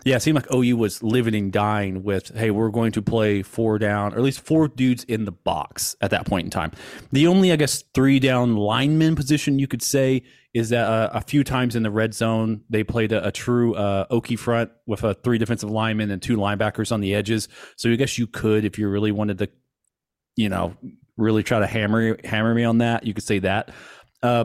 [0.07, 3.43] Yeah, it seemed like OU was living and dying with, hey, we're going to play
[3.43, 6.71] four down, or at least four dudes in the box at that point in time.
[7.11, 10.23] The only, I guess, three down lineman position you could say
[10.55, 13.75] is that uh, a few times in the red zone, they played a, a true
[13.75, 17.49] uh, Okie front with a three defensive linemen and two linebackers on the edges.
[17.75, 19.49] So I guess you could, if you really wanted to,
[20.37, 20.77] you know,
[21.17, 23.71] really try to hammer hammer me on that, you could say that.
[24.23, 24.45] Uh,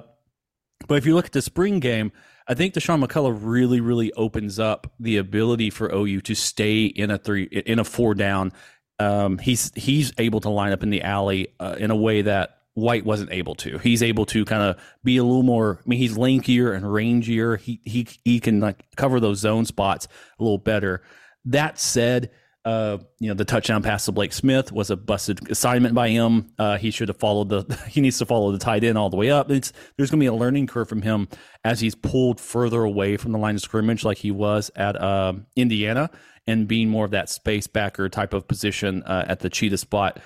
[0.87, 2.11] but if you look at the spring game,
[2.51, 7.09] I think Dasan McCullough really, really opens up the ability for OU to stay in
[7.09, 8.51] a three in a four down.
[8.99, 12.57] Um, he's he's able to line up in the alley uh, in a way that
[12.73, 13.77] White wasn't able to.
[13.77, 15.79] He's able to kind of be a little more.
[15.79, 17.57] I mean, he's lankier and rangier.
[17.57, 21.03] He he he can like cover those zone spots a little better.
[21.45, 22.31] That said,
[22.63, 26.53] uh, you know, the touchdown pass to Blake Smith was a busted assignment by him.
[26.59, 27.79] Uh, he should have followed the.
[27.91, 29.49] He needs to follow the tight end all the way up.
[29.49, 31.27] It's there's going to be a learning curve from him
[31.63, 35.33] as he's pulled further away from the line of scrimmage, like he was at uh,
[35.55, 36.09] Indiana,
[36.45, 40.19] and being more of that space backer type of position uh, at the cheetah spot.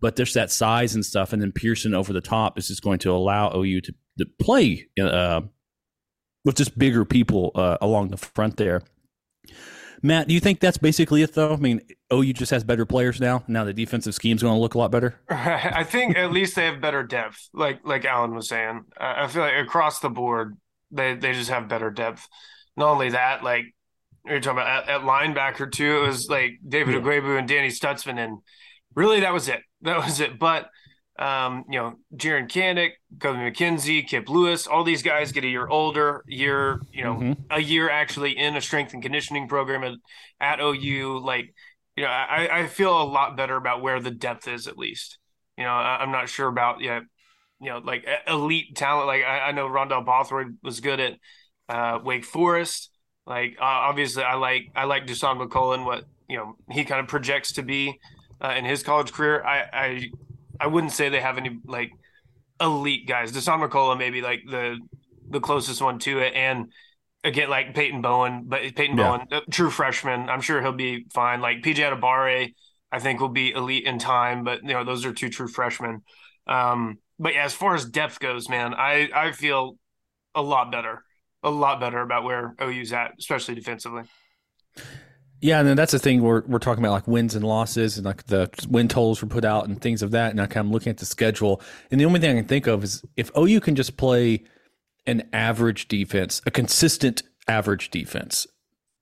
[0.00, 2.98] But there's that size and stuff, and then Pearson over the top is just going
[3.00, 5.40] to allow OU to, to play uh,
[6.44, 8.82] with just bigger people uh, along the front there.
[10.06, 11.52] Matt, do you think that's basically it, though?
[11.52, 11.80] I mean,
[12.12, 13.42] OU just has better players now.
[13.48, 15.18] Now the defensive scheme's going to look a lot better.
[15.28, 18.84] I think at least they have better depth, like like Alan was saying.
[18.98, 20.56] I feel like across the board,
[20.92, 22.28] they they just have better depth.
[22.76, 23.64] Not only that, like
[24.24, 25.98] you're talking about at, at linebacker too.
[25.98, 27.38] It was like David yeah.
[27.38, 28.38] And Danny Stutsman, and
[28.94, 29.60] really that was it.
[29.82, 30.38] That was it.
[30.38, 30.68] But
[31.18, 35.66] um, you know, Jaren Kanak, Kobie McKinzie, Kip Lewis, all these guys get a year
[35.66, 37.32] older, year, you know, mm-hmm.
[37.50, 39.94] a year actually in a strength and conditioning program at,
[40.40, 41.20] at OU.
[41.24, 41.54] Like,
[41.96, 45.18] you know, I, I feel a lot better about where the depth is at least.
[45.56, 47.00] You know, I, am not sure about, yeah,
[47.60, 49.06] you know, like elite talent.
[49.06, 51.14] Like I, I know Rondell Bothroyd was good at
[51.68, 52.90] uh, Wake Forest.
[53.26, 57.08] Like uh, obviously, I like I like Dasan McCullough what you know he kind of
[57.08, 57.98] projects to be
[58.40, 59.42] uh, in his college career.
[59.44, 60.10] I, I
[60.60, 61.92] I wouldn't say they have any like
[62.60, 63.32] elite guys.
[63.32, 64.78] Dasan McCullough maybe like the
[65.28, 66.72] the closest one to it, and
[67.24, 69.18] again like Peyton Bowen, but Peyton yeah.
[69.28, 70.28] Bowen, true freshman.
[70.28, 71.40] I'm sure he'll be fine.
[71.40, 72.54] Like PJ Adebawore,
[72.92, 76.02] I think will be elite in time, but you know those are two true freshmen.
[76.46, 79.78] Um, but yeah, as far as depth goes, man, I I feel
[80.34, 81.02] a lot better,
[81.42, 84.02] a lot better about where OU's at, especially defensively.
[85.40, 88.06] Yeah, and then that's the thing we're we're talking about like wins and losses and
[88.06, 90.30] like the win totals were put out and things of that.
[90.30, 92.66] And I kind of looking at the schedule, and the only thing I can think
[92.66, 94.44] of is if OU can just play
[95.06, 98.46] an average defense, a consistent average defense,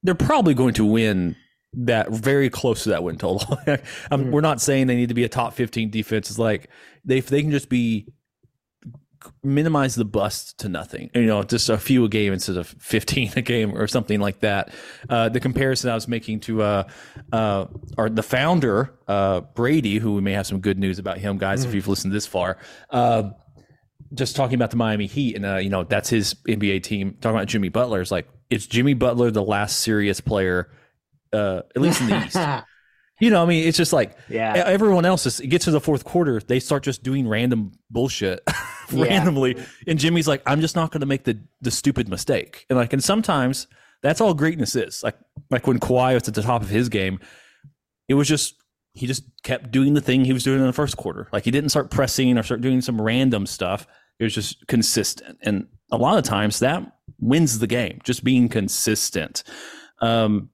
[0.03, 1.37] they're probably going to win
[1.73, 3.39] that very close to that win total.
[3.67, 4.31] mm.
[4.31, 6.31] We're not saying they need to be a top fifteen defense.
[6.31, 6.69] It's like
[7.05, 8.09] they if they can just be
[9.43, 11.11] minimize the bust to nothing.
[11.15, 14.41] You know, just a few a game instead of fifteen a game or something like
[14.41, 14.73] that.
[15.09, 16.89] Uh, the comparison I was making to uh,
[17.33, 17.67] uh,
[17.99, 21.65] our the founder uh, Brady, who we may have some good news about him, guys,
[21.65, 21.69] mm.
[21.69, 22.59] if you've listened this far.
[22.91, 23.31] Uh,
[24.13, 27.17] just talking about the Miami Heat, and uh, you know that's his NBA team.
[27.21, 30.71] Talking about Jimmy Butler is like, it's Jimmy Butler the last serious player,
[31.33, 32.37] uh, at least in the East.
[33.21, 34.55] You know, I mean, it's just like yeah.
[34.67, 38.41] everyone else is, it gets to the fourth quarter, they start just doing random bullshit
[38.93, 39.57] randomly.
[39.57, 39.65] Yeah.
[39.87, 42.67] And Jimmy's like, I'm just not going to make the the stupid mistake.
[42.69, 43.69] And like, and sometimes
[44.03, 45.03] that's all greatness is.
[45.03, 45.17] Like,
[45.51, 47.21] like when Kawhi was at the top of his game,
[48.09, 48.57] it was just
[48.95, 51.29] he just kept doing the thing he was doing in the first quarter.
[51.33, 53.87] Like he didn't start pressing or start doing some random stuff.
[54.19, 55.39] It was just consistent.
[55.43, 59.43] And a lot of times that wins the game, just being consistent.
[60.01, 60.51] Um,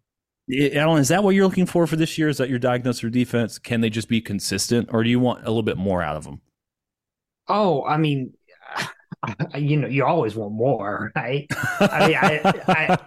[0.75, 2.29] Alan, is that what you're looking for for this year?
[2.29, 3.59] Is that your diagnosis for defense?
[3.59, 6.25] Can they just be consistent, or do you want a little bit more out of
[6.25, 6.41] them?
[7.49, 8.35] Oh, I mean,
[9.57, 11.47] you know, you always want more, right?
[11.81, 12.99] I mean, I, I,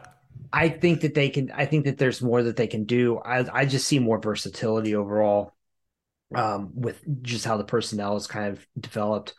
[0.52, 1.52] I think that they can.
[1.52, 3.18] I think that there's more that they can do.
[3.20, 5.54] I, I just see more versatility overall,
[6.36, 9.34] um, with just how the personnel is kind of developed.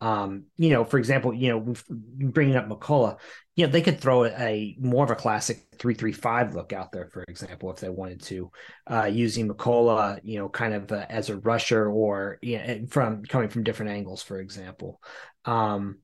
[0.00, 3.18] Um, you know, for example, you know, bringing up McCullough,
[3.56, 6.92] you know, they could throw a more of a classic three three five look out
[6.92, 8.50] there, for example, if they wanted to,
[8.88, 13.24] uh, using McCullough, you know, kind of uh, as a rusher or you know, from
[13.24, 15.00] coming from different angles, for example.
[15.44, 15.98] Um,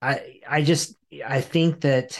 [0.00, 2.18] I I just I think that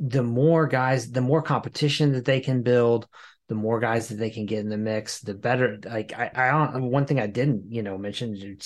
[0.00, 3.06] the more guys, the more competition that they can build,
[3.48, 5.78] the more guys that they can get in the mix, the better.
[5.84, 6.78] Like I, I.
[6.78, 8.58] One thing I didn't, you know, mention.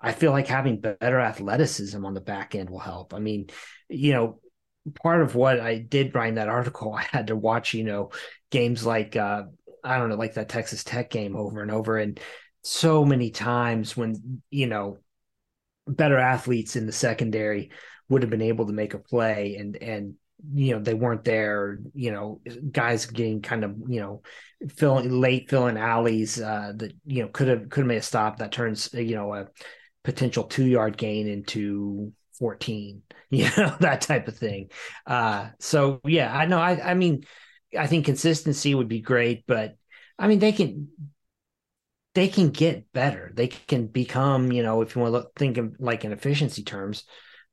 [0.00, 3.14] I feel like having better athleticism on the back end will help.
[3.14, 3.48] I mean,
[3.88, 4.40] you know,
[5.02, 8.10] part of what I did write that article, I had to watch, you know,
[8.50, 9.44] games like uh,
[9.84, 12.20] I don't know, like that Texas Tech game over and over, and
[12.62, 14.98] so many times when you know
[15.86, 17.70] better athletes in the secondary
[18.08, 20.14] would have been able to make a play and and
[20.52, 24.22] you know they weren't there you know guys getting kind of you know
[24.68, 28.38] filling late filling alleys uh that you know could have could have made a stop
[28.38, 29.46] that turns you know a
[30.04, 34.68] potential two yard gain into 14 you know that type of thing.
[35.06, 37.24] Uh so yeah i know i i mean
[37.78, 39.76] i think consistency would be great but
[40.18, 40.88] i mean they can
[42.14, 43.32] they can get better.
[43.34, 46.62] They can become you know if you want to look think of like in efficiency
[46.62, 47.04] terms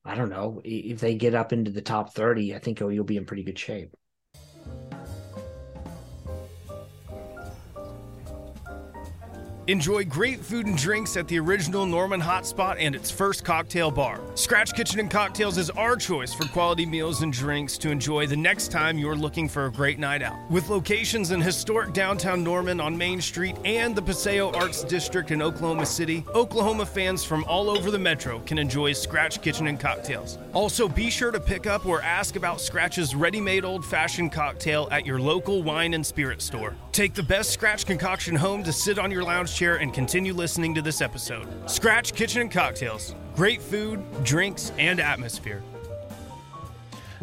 [0.09, 3.17] I don't know if they get up into the top 30, I think you'll be
[3.17, 3.95] in pretty good shape.
[9.69, 14.19] Enjoy great food and drinks at the original Norman Hotspot and its first cocktail bar.
[14.33, 18.35] Scratch Kitchen and Cocktails is our choice for quality meals and drinks to enjoy the
[18.35, 20.35] next time you're looking for a great night out.
[20.49, 25.39] With locations in historic downtown Norman on Main Street and the Paseo Arts District in
[25.39, 30.39] Oklahoma City, Oklahoma fans from all over the metro can enjoy Scratch Kitchen and Cocktails.
[30.53, 34.87] Also, be sure to pick up or ask about Scratch's ready made old fashioned cocktail
[34.89, 36.73] at your local wine and spirit store.
[36.91, 40.73] Take the best Scratch concoction home to sit on your lounge chair and continue listening
[40.73, 41.45] to this episode.
[41.69, 43.13] Scratch Kitchen and Cocktails.
[43.35, 45.61] Great food, drinks, and atmosphere.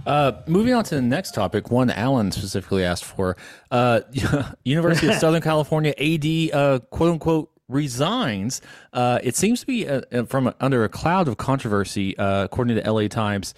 [0.04, 3.38] Uh, moving on to the next topic, one Alan specifically asked for.
[3.70, 4.02] Uh,
[4.64, 8.60] University of Southern California AD, uh, quote unquote, resigns.
[8.92, 12.90] Uh, it seems to be uh, uh, from under a cloud of controversy, according to
[12.90, 13.54] LA Times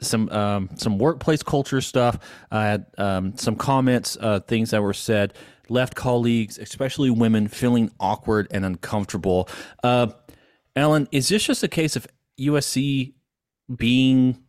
[0.00, 2.18] some um, some workplace culture stuff.
[2.50, 5.34] I had um, some comments, uh, things that were said,
[5.68, 9.48] left colleagues, especially women, feeling awkward and uncomfortable.
[9.82, 10.08] Uh,
[10.74, 12.06] Alan, is this just a case of
[12.40, 13.14] USC
[13.74, 14.42] being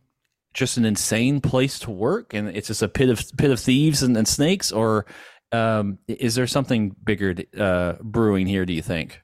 [0.54, 4.02] just an insane place to work, and it's just a pit of pit of thieves
[4.02, 5.06] and, and snakes, or
[5.52, 8.66] um, is there something bigger uh, brewing here?
[8.66, 9.22] Do you think?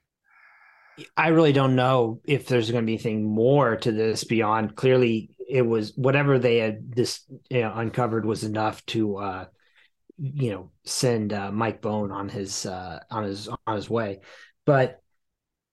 [1.17, 5.34] I really don't know if there's going to be anything more to this beyond clearly
[5.49, 9.45] it was whatever they had this you know, uncovered was enough to uh
[10.19, 14.21] you know send uh, Mike Bohn on his uh on his on his way.
[14.65, 15.01] But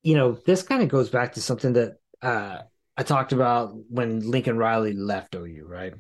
[0.04, 2.60] you know this kind of goes back to something that uh
[2.98, 5.94] I talked about when Lincoln Riley left OU right?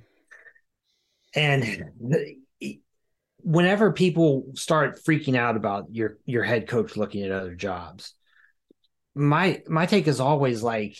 [1.33, 1.63] And
[1.99, 2.35] the,
[3.43, 8.13] whenever people start freaking out about your your head coach looking at other jobs
[9.15, 10.95] my my take is always like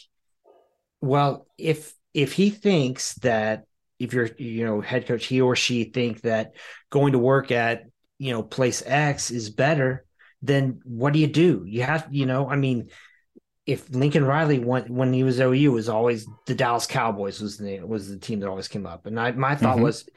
[1.01, 3.65] well if if he thinks that
[3.99, 6.55] if you're you know head coach he or she think that
[6.89, 7.83] going to work at
[8.17, 10.05] you know place x is better
[10.41, 11.63] then what do you do?
[11.65, 12.89] You have you know i mean
[13.65, 17.79] if lincoln riley went when he was ou was always the dallas cowboys was the
[17.81, 19.05] was the team that always came up.
[19.05, 19.83] And I, my thought mm-hmm.
[19.83, 20.09] was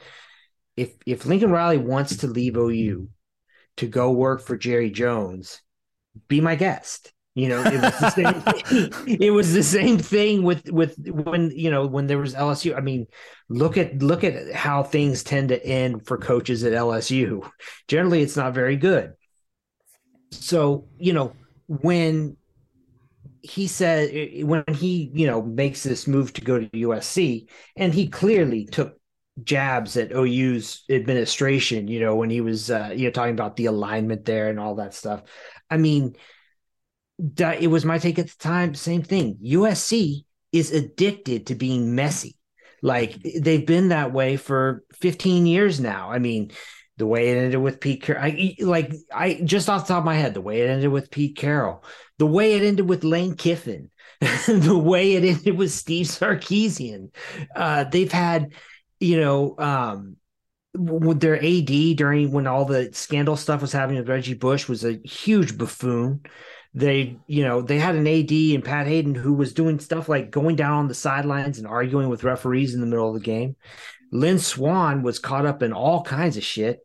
[0.75, 3.07] if if lincoln riley wants to leave ou
[3.77, 5.61] to go work for jerry jones
[6.27, 8.93] be my guest you know, it was the same.
[9.19, 12.77] it was the same thing with with when you know when there was LSU.
[12.77, 13.07] I mean,
[13.49, 17.47] look at look at how things tend to end for coaches at LSU.
[17.89, 19.13] Generally, it's not very good.
[20.31, 21.33] So you know
[21.67, 22.37] when
[23.41, 28.07] he said when he you know makes this move to go to USC, and he
[28.07, 28.97] clearly took
[29.43, 31.89] jabs at OU's administration.
[31.89, 34.75] You know when he was uh, you know talking about the alignment there and all
[34.75, 35.23] that stuff.
[35.69, 36.15] I mean
[37.17, 38.75] it was my take at the time.
[38.75, 39.37] Same thing.
[39.43, 42.37] USC is addicted to being messy.
[42.81, 46.11] Like they've been that way for 15 years now.
[46.11, 46.51] I mean,
[46.97, 50.05] the way it ended with Pete Carroll, I like I just off the top of
[50.05, 51.83] my head, the way it ended with Pete Carroll,
[52.19, 53.89] the way it ended with Lane Kiffin,
[54.47, 57.13] the way it ended with Steve Sarkisian.
[57.55, 58.53] Uh, they've had,
[58.99, 60.15] you know, um,
[60.73, 64.85] with their AD during when all the scandal stuff was happening with Reggie Bush was
[64.85, 66.21] a huge buffoon.
[66.75, 70.29] They, you know, they had an AD and Pat Haden who was doing stuff like
[70.29, 73.55] going down on the sidelines and arguing with referees in the middle of the game.
[74.11, 76.79] Lynn Swann was caught up in all kinds of shit.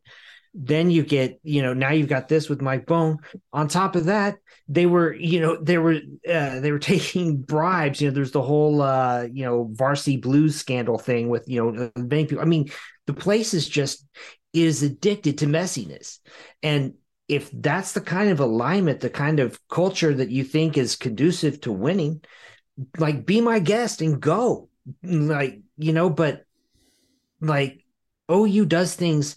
[0.55, 3.19] Then you get, you know, now you've got this with Mike Bohn
[3.53, 4.37] On top of that,
[4.69, 5.95] they were, you know, they were
[6.29, 8.01] uh, they were taking bribes.
[8.01, 11.91] You know, there's the whole, uh, you know, varsity blues scandal thing with, you know,
[11.97, 12.43] many people.
[12.43, 12.71] I mean,
[13.07, 14.07] the place is just
[14.53, 16.19] is addicted to messiness,
[16.63, 16.95] and
[17.31, 21.61] if that's the kind of alignment, the kind of culture that you think is conducive
[21.63, 22.23] to winning,
[22.99, 24.69] like be my guest and go.
[25.03, 26.45] Like, you know, but
[27.41, 27.85] like
[28.31, 29.37] OU does things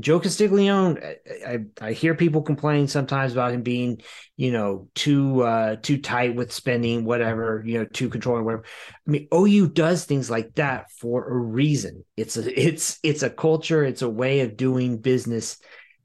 [0.00, 1.00] Joe Castiglione,
[1.46, 4.02] I, I, hear people complain sometimes about him being,
[4.36, 8.64] you know, too uh too tight with spending, whatever, you know, too controlling, whatever.
[9.06, 12.04] I mean, OU does things like that for a reason.
[12.16, 15.58] It's a it's it's a culture, it's a way of doing business.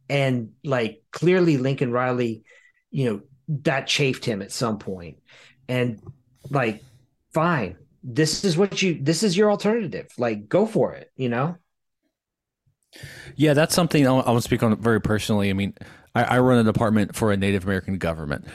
[0.10, 2.44] And like clearly Lincoln Riley,
[2.92, 3.22] you know,
[3.64, 5.18] that chafed him at some point.
[5.68, 6.02] And
[6.50, 6.84] like,
[7.34, 10.08] fine, this is what you this is your alternative.
[10.18, 11.58] Like, go for it, you know?
[13.36, 15.50] Yeah, that's something I want to speak on very personally.
[15.50, 15.76] I mean,
[16.16, 18.48] I, I, run a department for a Native American government.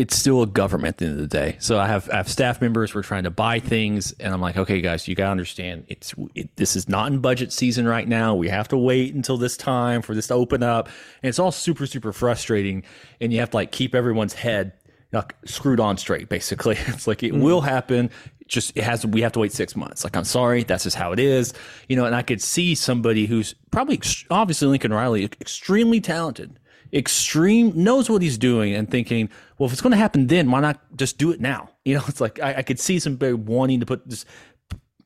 [0.00, 1.56] It's still a government at the end of the day.
[1.58, 2.94] So I have I have staff members.
[2.94, 5.84] We're trying to buy things, and I'm like, okay, guys, you gotta understand.
[5.88, 8.34] It's it, this is not in budget season right now.
[8.34, 10.86] We have to wait until this time for this to open up,
[11.22, 12.82] and it's all super super frustrating.
[13.20, 14.72] And you have to like keep everyone's head
[15.12, 16.28] like, screwed on straight.
[16.28, 17.42] Basically, it's like it mm.
[17.42, 18.10] will happen
[18.50, 20.04] just it has we have to wait six months.
[20.04, 21.54] Like I'm sorry, that's just how it is,
[21.88, 22.04] you know.
[22.04, 26.58] And I could see somebody who's probably obviously Lincoln Riley, extremely talented,
[26.92, 29.30] extreme knows what he's doing, and thinking,
[29.60, 31.70] well, if it's going to happen, then why not just do it now?
[31.82, 34.24] You know, it's like I, I could see somebody wanting to put this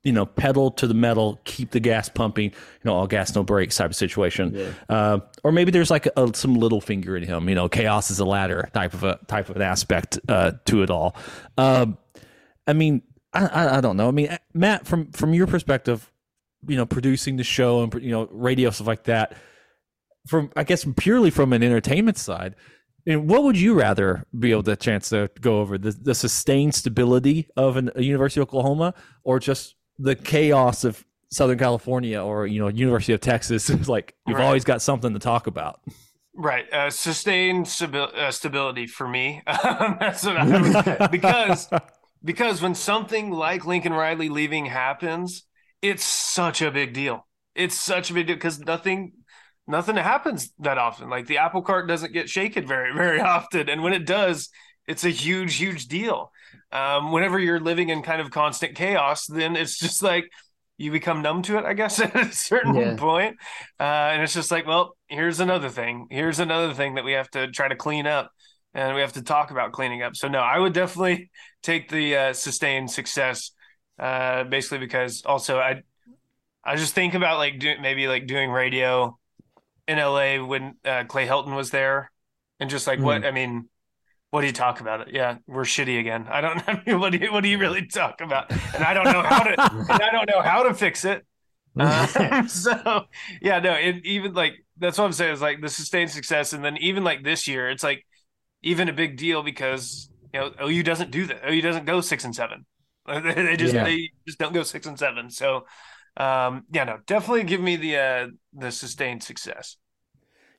[0.03, 3.43] you know, pedal to the metal, keep the gas pumping, you know, all gas, no
[3.43, 4.53] brakes type of situation.
[4.55, 4.71] Yeah.
[4.89, 8.19] Uh, or maybe there's like a, some little finger in him, you know, chaos is
[8.19, 11.17] a ladder type of a type of an aspect uh, to it all.
[11.57, 11.97] Um,
[12.67, 13.01] I mean,
[13.33, 14.09] I, I don't know.
[14.09, 16.13] I mean, Matt, from from your perspective,
[16.69, 19.35] you know, producing the show and you know, radio stuff like that,
[20.27, 22.57] from I guess purely from an entertainment side,
[23.07, 26.75] and what would you rather be able to chance to go over the, the sustained
[26.75, 32.47] stability of an, a University of Oklahoma, or just the chaos of Southern California or
[32.47, 33.69] you know University of Texas?
[33.71, 34.45] It's like you've right.
[34.45, 35.81] always got something to talk about.
[36.37, 39.43] Right, uh, sustained stabi- uh, stability for me.
[39.47, 41.69] That's what I because
[42.25, 45.45] because when something like Lincoln Riley leaving happens,
[45.83, 47.27] it's such a big deal.
[47.55, 49.13] It's such a big deal because nothing
[49.67, 51.09] nothing happens that often.
[51.09, 53.69] Like the apple cart doesn't get shaken very, very often.
[53.69, 54.51] And when it does,
[54.87, 56.31] it's a huge, huge deal.
[56.73, 60.31] Um, whenever you're living in kind of constant chaos, then it's just like
[60.77, 62.97] you become numb to it, I guess, at a certain yeah.
[62.97, 63.37] point.
[63.79, 66.07] Uh, and it's just like, well, here's another thing.
[66.11, 68.31] Here's another thing that we have to try to clean up
[68.75, 70.17] and we have to talk about cleaning up.
[70.17, 71.31] So no, I would definitely
[71.63, 73.53] take the uh, sustained success,
[73.99, 75.83] uh, basically because also I,
[76.65, 79.17] I just think about like doing maybe like doing radio
[79.87, 82.11] in LA when uh, Clay Helton was there,
[82.61, 83.05] and just like mm.
[83.05, 83.69] what I mean,
[84.31, 85.15] what do you talk about it?
[85.15, 86.27] Yeah, we're shitty again.
[86.29, 86.63] I don't.
[86.69, 88.51] I mean, what do you what do you really talk about?
[88.75, 89.51] And I don't know how to.
[89.93, 91.25] and I don't know how to fix it.
[91.79, 93.05] Uh, so
[93.41, 96.65] yeah, no, it, even like that's what I'm saying is like the sustained success, and
[96.65, 98.05] then even like this year, it's like
[98.63, 101.49] even a big deal because you know OU doesn't do that.
[101.49, 102.67] OU doesn't go six and seven.
[103.07, 103.85] they just yeah.
[103.85, 105.31] they just don't go six and seven.
[105.31, 105.67] So
[106.17, 109.77] um, yeah, no, definitely give me the uh, the sustained success.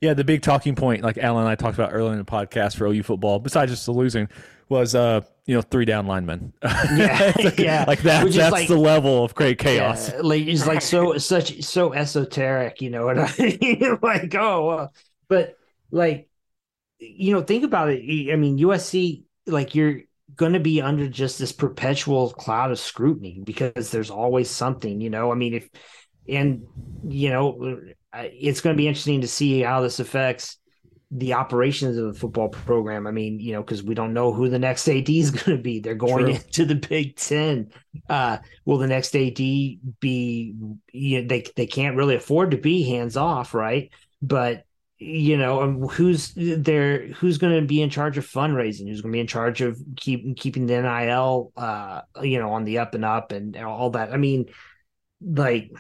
[0.02, 2.76] Yeah, the big talking point, like Alan and I talked about earlier in the podcast
[2.76, 4.28] for OU football, besides just the losing,
[4.68, 6.54] was uh, you know, three down linemen.
[6.64, 7.86] Yeah, like, yeah.
[7.88, 10.12] Like that, that's like, the level of great chaos.
[10.12, 13.98] Yeah, like it's like so such so esoteric, you know what I mean?
[14.02, 14.88] like, oh, uh,
[15.28, 15.56] but
[15.92, 16.30] like
[17.00, 18.32] you know, think about it.
[18.32, 20.02] I mean, USC, like you're
[20.36, 25.10] going to be under just this perpetual cloud of scrutiny because there's always something, you
[25.10, 25.32] know.
[25.32, 25.70] I mean, if
[26.28, 26.66] and
[27.08, 27.80] you know,
[28.14, 30.58] it's going to be interesting to see how this affects
[31.12, 33.08] the operations of the football program.
[33.08, 35.64] I mean, you know, because we don't know who the next AD is going to
[35.64, 35.80] be.
[35.80, 36.36] They're going True.
[36.36, 37.72] into the Big Ten.
[38.10, 40.56] Uh, will the next AD be?
[40.92, 43.92] You know, they they can't really afford to be hands off, right?
[44.22, 44.66] But
[44.98, 48.88] you know um, who's there who's going to be in charge of fundraising?
[48.88, 52.64] Who's going to be in charge of keep, keeping the nil uh you know on
[52.64, 54.14] the up and up and all that?
[54.14, 54.46] I mean
[55.22, 55.72] like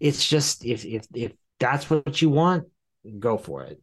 [0.00, 2.64] it's just if if if that's what you want
[3.18, 3.80] go for it.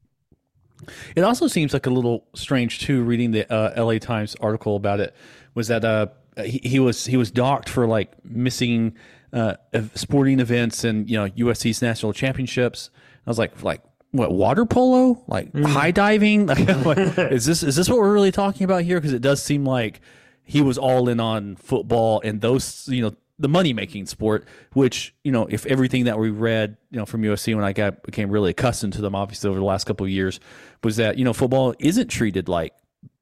[1.15, 4.99] It also seems like a little strange too reading the uh, la times article about
[4.99, 5.15] it
[5.53, 6.07] was that uh
[6.43, 8.95] he, he was he was docked for like missing
[9.31, 9.55] uh
[9.95, 12.89] sporting events and you know usc's national championships.
[13.25, 13.81] I was like like
[14.13, 15.65] what water polo, like mm.
[15.65, 16.47] high diving.
[16.83, 18.99] Like, is this is this what we're really talking about here?
[18.99, 19.99] Because it does seem like
[20.43, 24.47] he was all in on football and those, you know, the money making sport.
[24.73, 28.03] Which you know, if everything that we read, you know, from USC when I got
[28.03, 30.39] became really accustomed to them, obviously over the last couple of years,
[30.83, 32.73] was that you know football isn't treated like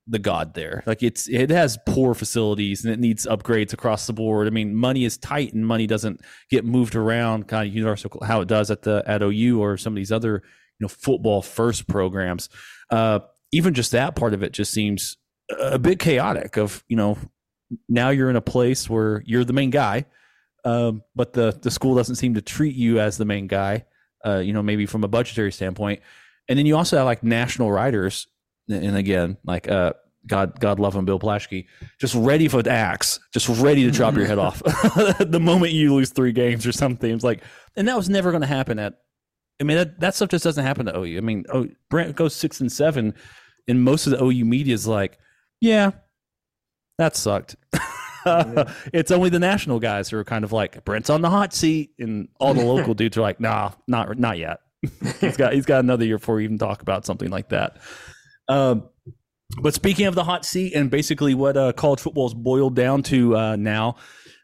[0.07, 0.83] the god there.
[0.85, 4.47] Like it's it has poor facilities and it needs upgrades across the board.
[4.47, 8.41] I mean, money is tight and money doesn't get moved around kind of universal how
[8.41, 10.43] it does at the at OU or some of these other
[10.81, 12.49] know football first programs.
[12.89, 13.19] Uh,
[13.51, 15.17] even just that part of it just seems
[15.59, 16.57] a bit chaotic.
[16.57, 17.17] Of you know
[17.87, 20.05] now you're in a place where you're the main guy,
[20.65, 23.85] um, but the the school doesn't seem to treat you as the main guy.
[24.25, 26.01] uh, you know, maybe from a budgetary standpoint.
[26.47, 28.27] And then you also have like national writers,
[28.69, 29.93] and again, like uh,
[30.27, 31.65] God, God love him, Bill Plaschke,
[31.99, 34.61] just ready for the axe, just ready to chop your head off
[35.19, 37.11] the moment you lose three games or something.
[37.11, 37.41] It's like,
[37.75, 38.99] and that was never going to happen at.
[39.61, 41.17] I mean, that, that stuff just doesn't happen to OU.
[41.17, 43.13] I mean, oh, Brent goes six and seven,
[43.67, 45.19] and most of the OU media is like,
[45.61, 45.91] yeah,
[46.97, 47.55] that sucked.
[48.91, 51.91] it's only the national guys who are kind of like Brent's on the hot seat,
[51.99, 54.61] and all the local dudes are like, nah, not not yet.
[55.19, 57.77] he's got he's got another year before we even talk about something like that.
[58.49, 58.89] Um,
[59.61, 63.03] but speaking of the hot seat and basically what uh, college football is boiled down
[63.03, 63.97] to uh, now,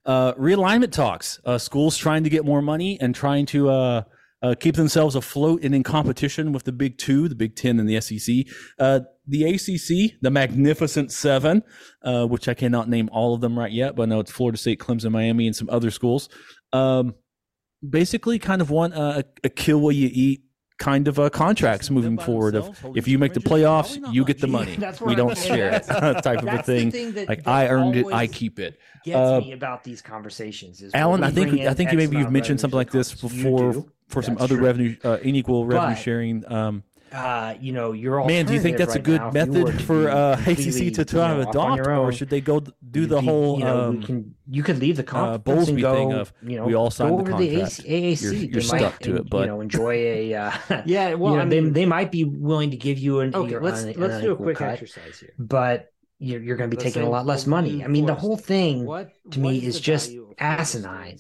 [0.05, 1.39] uh, realignment talks.
[1.43, 4.05] Uh, schools trying to get more money and trying to
[4.41, 7.79] uh, uh, keep themselves afloat and in competition with the Big Two, the Big Ten,
[7.79, 8.45] and the SEC.
[9.29, 11.63] the ACC, the Magnificent Seven,
[12.03, 14.79] which I cannot name all of them right yet, but I know it's Florida State,
[14.79, 16.29] Clemson, Miami, and some other schools.
[16.73, 17.15] Um,
[17.87, 20.41] basically, kind of want a, a kill what you eat
[20.77, 24.47] kind of uh, contracts moving forward of if you make the playoffs you get the
[24.47, 24.77] money.
[25.05, 25.83] we don't share it
[26.23, 28.79] type of a thing, thing that, like that i earned it i keep it.
[29.03, 32.59] gets uh, me about these conversations is alan i think i think maybe you've mentioned
[32.59, 34.65] something like this before for some other true.
[34.65, 38.45] revenue uh, unequal revenue but, sharing um, uh, you know, your man.
[38.45, 41.49] Do you think that's right a good now, method for uh, ACC to try to
[41.49, 43.59] adopt, or should they go do the whole?
[43.59, 45.95] You know, um, can, you could leave the uh, conference uh, and go.
[45.95, 47.77] Thing of, you know, we all signed go over the contract.
[47.77, 48.21] The AAC.
[48.21, 50.27] You're, you're stuck might, to it, but you know, enjoy a.
[50.37, 53.21] Uh, yeah, well, you know, I mean, they they might be willing to give you
[53.21, 53.33] an.
[53.33, 55.33] Okay, let's an, let's an do a quick cut, exercise here.
[55.39, 57.83] But you're, you're going to be Let's taking a lot less money.
[57.83, 61.17] I mean, the whole thing What to me is is just value of Florida asinine.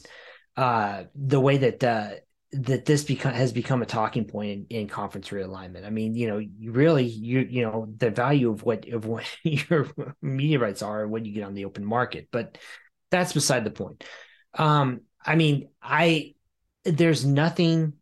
[0.55, 2.09] Uh, the way that uh,
[2.51, 5.85] that this become has become a talking point in, in conference realignment.
[5.85, 9.25] I mean, you know, you really you you know the value of what of what
[9.43, 9.87] your
[10.21, 12.57] media rights are when you get on the open market, but
[13.11, 14.03] that's beside the point.
[14.53, 16.35] Um, I mean, I
[16.85, 17.93] there's nothing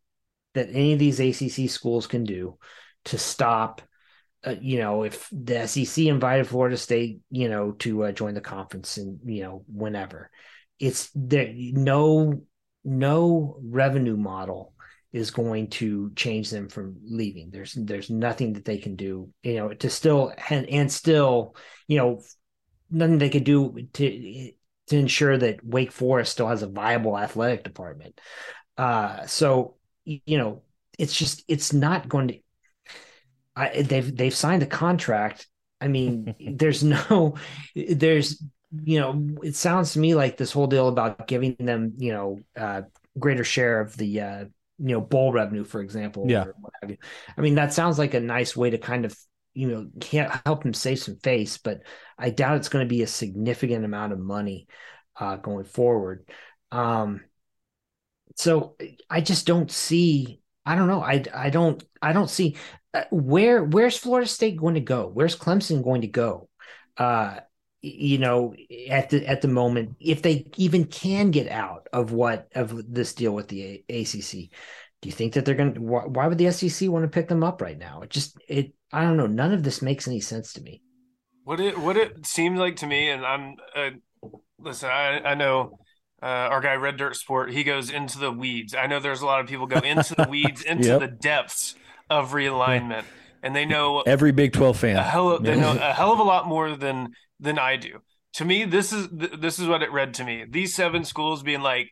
[0.54, 2.58] that any of these ACC schools can do
[3.06, 3.82] to stop.
[4.44, 8.42] Uh, you know, if the SEC invited Florida State, you know, to uh, join the
[8.42, 10.30] conference, and you know, whenever,
[10.80, 11.52] it's there.
[11.56, 12.44] No
[12.86, 14.74] no revenue model
[15.12, 17.50] is going to change them from leaving.
[17.50, 21.56] There's there's nothing that they can do, you know, to still and, and still,
[21.88, 22.22] you know,
[22.92, 24.52] nothing they could do to
[24.88, 28.20] to ensure that Wake Forest still has a viable athletic department.
[28.78, 29.76] Uh, so
[30.06, 30.62] you know,
[31.00, 32.40] it's just it's not going to.
[33.56, 35.48] I, they've they've signed a contract.
[35.82, 37.38] I mean, there's no,
[37.76, 38.44] there's
[38.84, 42.40] you know, it sounds to me like this whole deal about giving them, you know,
[42.58, 42.82] uh,
[43.18, 44.46] greater share of the, uh,
[44.78, 46.26] you know, bowl revenue, for example.
[46.28, 46.46] Yeah.
[46.60, 46.98] what have you.
[47.38, 49.18] I mean, that sounds like a nice way to kind of,
[49.54, 51.82] you know, can't help them save some face, but
[52.18, 54.68] I doubt it's going to be a significant amount of money
[55.20, 56.28] uh, going forward.
[56.72, 57.22] Um,
[58.36, 58.76] so
[59.10, 60.42] I just don't see.
[60.66, 61.02] I don't know.
[61.02, 62.58] I I don't I don't see
[62.94, 65.08] uh, where where's Florida State going to go?
[65.08, 66.50] Where's Clemson going to go?
[66.98, 67.40] Uh,
[67.86, 68.54] you know
[68.90, 73.14] at the at the moment if they even can get out of what of this
[73.14, 74.52] deal with the ACC
[75.02, 77.28] do you think that they're going to why, why would the SEC want to pick
[77.28, 80.22] them up right now it just it I don't know none of this makes any
[80.22, 80.82] sense to me
[81.44, 83.92] What it what it seemed like to me, and I'm uh,
[84.60, 84.90] listen.
[84.90, 85.74] I I know
[86.22, 87.52] uh, our guy Red Dirt Sport.
[87.52, 88.74] He goes into the weeds.
[88.76, 90.98] I know there's a lot of people go into the weeds, into Yep.
[90.98, 91.76] the depths
[92.10, 93.06] of realignment,
[93.46, 94.98] and they know every Big Twelve fan.
[94.98, 98.00] a hell of, they know a hell of a lot more than than I do.
[98.34, 100.44] To me, this is this is what it read to me.
[100.50, 101.92] These seven schools being like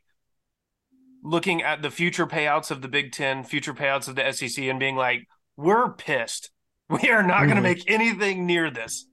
[1.24, 4.80] looking at the future payouts of the Big Ten, future payouts of the SEC, and
[4.80, 6.50] being like, "We're pissed.
[6.90, 7.76] We are not going to Mhm.
[7.78, 9.08] make anything near this."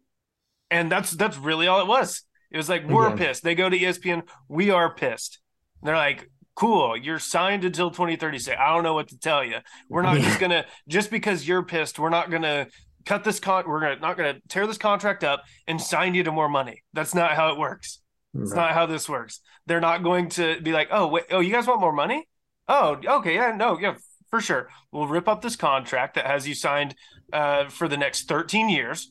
[0.71, 2.25] And that's that's really all it was.
[2.51, 3.19] It was like we're Again.
[3.19, 3.43] pissed.
[3.45, 4.23] They go to ESPN.
[4.49, 5.39] We are pissed.
[5.81, 8.57] And they're like, "Cool, you're signed until 2036.
[8.61, 9.59] I don't know what to tell you.
[9.89, 10.25] We're not Yeah.
[10.25, 11.99] just gonna just because you're pissed.
[11.99, 12.67] We're not gonna
[13.07, 13.65] cut this con.
[13.67, 16.83] We're gonna not gonna tear this contract up and sign you to more money.
[16.93, 18.01] That's not how it works.
[18.35, 19.41] It's not how this works.
[19.67, 22.29] They're not going to be like, oh wait, oh you guys want more money?
[22.69, 23.95] Oh okay, yeah, no, yeah,
[24.31, 24.69] for sure.
[24.93, 26.95] We'll rip up this contract that has you signed
[27.33, 29.11] uh, for the next 13 years,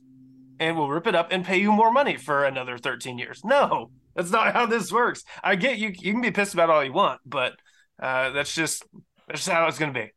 [0.60, 3.44] and we'll rip it up and pay you more money for another 13 years.
[3.44, 5.24] No, that's not how this works.
[5.44, 5.90] I get you.
[5.90, 7.54] You can be pissed about all you want, but
[8.02, 8.84] uh, that's just
[9.28, 10.12] that's just how it's going to be.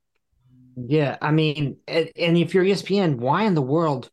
[0.76, 4.11] Yeah, I mean, and, and if you're ESPN, why in the world?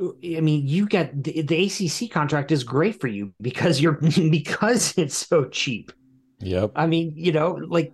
[0.00, 3.92] I mean, you get the, the ACC contract is great for you because you're
[4.30, 5.92] because it's so cheap.
[6.40, 6.72] Yep.
[6.76, 7.92] I mean, you know, like,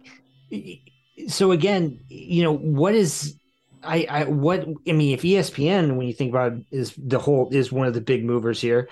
[1.28, 3.37] so again, you know, what is,
[3.83, 7.49] I, I, what, I mean, if ESPN, when you think about it, is the whole,
[7.53, 8.89] is one of the big movers here,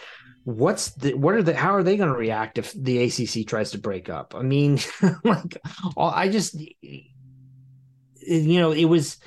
[0.48, 3.72] what's the, what are the, how are they going to react if the ACC tries
[3.72, 4.34] to break up?
[4.34, 4.78] I mean,
[5.24, 5.58] like,
[5.96, 9.18] I just, you know, it was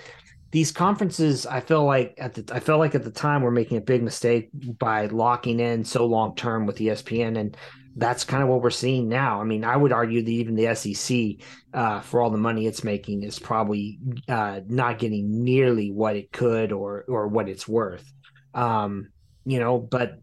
[0.49, 1.45] these conferences.
[1.45, 4.01] I feel like at the I felt like at the time we're making a big
[4.01, 4.49] mistake
[4.80, 7.55] by locking in so long term with ESPN, and
[7.95, 9.41] that's kind of what we're seeing now.
[9.41, 12.84] I mean, I would argue that even the SEC, uh, for all the money it's
[12.84, 18.11] making, is probably uh, not getting nearly what it could or or what it's worth.
[18.55, 19.09] Um,
[19.45, 20.17] you know, but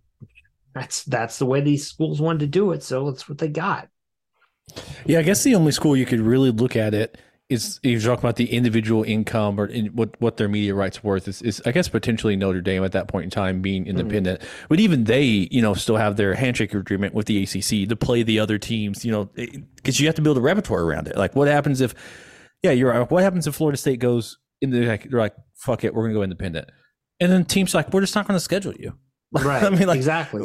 [0.79, 3.89] that's that's the way these schools wanted to do it, so that's what they got.
[5.07, 7.19] Yeah, I guess the only school you could really look at it
[7.49, 11.27] is you're talking about the individual income or in what what their media rights worth
[11.29, 13.99] is, is I guess potentially Notre Dame at that point in time being mm-hmm.
[13.99, 14.67] independent, mm-hmm.
[14.69, 18.23] but even they you know still have their handshake agreement with the ACC to play
[18.23, 19.31] the other teams you know
[19.77, 21.17] because you have to build a repertoire around it.
[21.17, 21.95] Like what happens if
[22.63, 23.11] yeah you're right.
[23.11, 26.15] What happens if Florida State goes in the like they're like fuck it we're gonna
[26.15, 26.69] go independent,
[27.19, 28.95] and then teams like we're just not gonna schedule you.
[29.31, 29.63] Right.
[29.63, 30.41] I mean like exactly.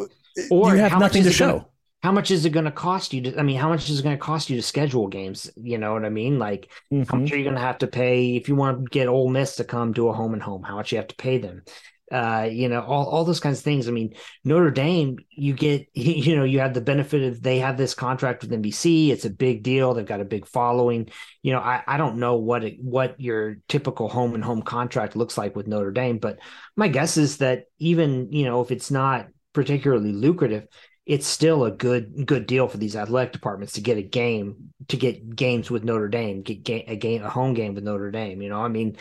[0.49, 1.51] Or you have nothing to show.
[1.51, 1.67] Gonna,
[2.03, 4.03] how much is it going to cost you to i mean how much is it
[4.03, 5.49] going to cost you to schedule games?
[5.55, 6.37] You know what i mean?
[6.37, 7.09] Like mm-hmm.
[7.09, 9.29] how much are you going to have to pay if you want to get Ole
[9.29, 10.63] Miss to come to a home and home?
[10.63, 11.63] How much you have to pay them?
[12.11, 13.87] Uh, you know all, all those kinds of things.
[13.87, 14.13] I mean
[14.43, 18.43] notre dame you get you know you have the benefit of they have this contract
[18.43, 19.93] with nbc it's a big deal.
[19.93, 21.09] They've got a big following.
[21.41, 25.15] You know i, I don't know what it, what your typical home and home contract
[25.15, 26.39] looks like with notre dame but
[26.75, 30.67] my guess is that even you know if it's not particularly lucrative
[31.05, 34.97] it's still a good good deal for these athletic departments to get a game to
[34.97, 38.41] get games with Notre Dame, get a game a home game with Notre Dame.
[38.41, 38.97] You know, I mean,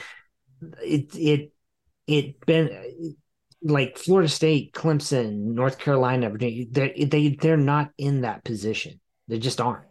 [0.82, 1.52] it it
[2.06, 3.16] it been
[3.62, 6.66] like Florida State, Clemson, North Carolina, Virginia.
[6.68, 9.00] They they they're not in that position.
[9.28, 9.86] They just aren't.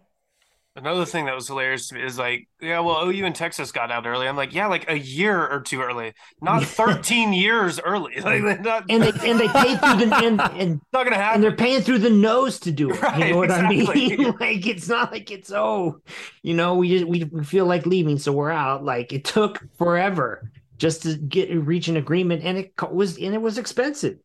[0.74, 3.91] Another thing that was hilarious to me is like, yeah, well, OU and Texas got
[3.91, 4.26] out early.
[4.26, 8.13] I'm like, yeah, like a year or two early, not 13 years early.
[8.22, 8.86] Like, not...
[8.88, 11.36] and they and they pay through the and, and not gonna happen.
[11.36, 13.01] And they're paying through the nose to do it.
[13.01, 14.13] Right, you know what exactly.
[14.13, 14.36] I mean?
[14.39, 15.99] like it's not like it's oh,
[16.43, 18.86] you know, we just we, we feel like leaving, so we're out.
[18.86, 23.41] Like it took forever just to get reach an agreement, and it was and it
[23.41, 24.19] was expensive.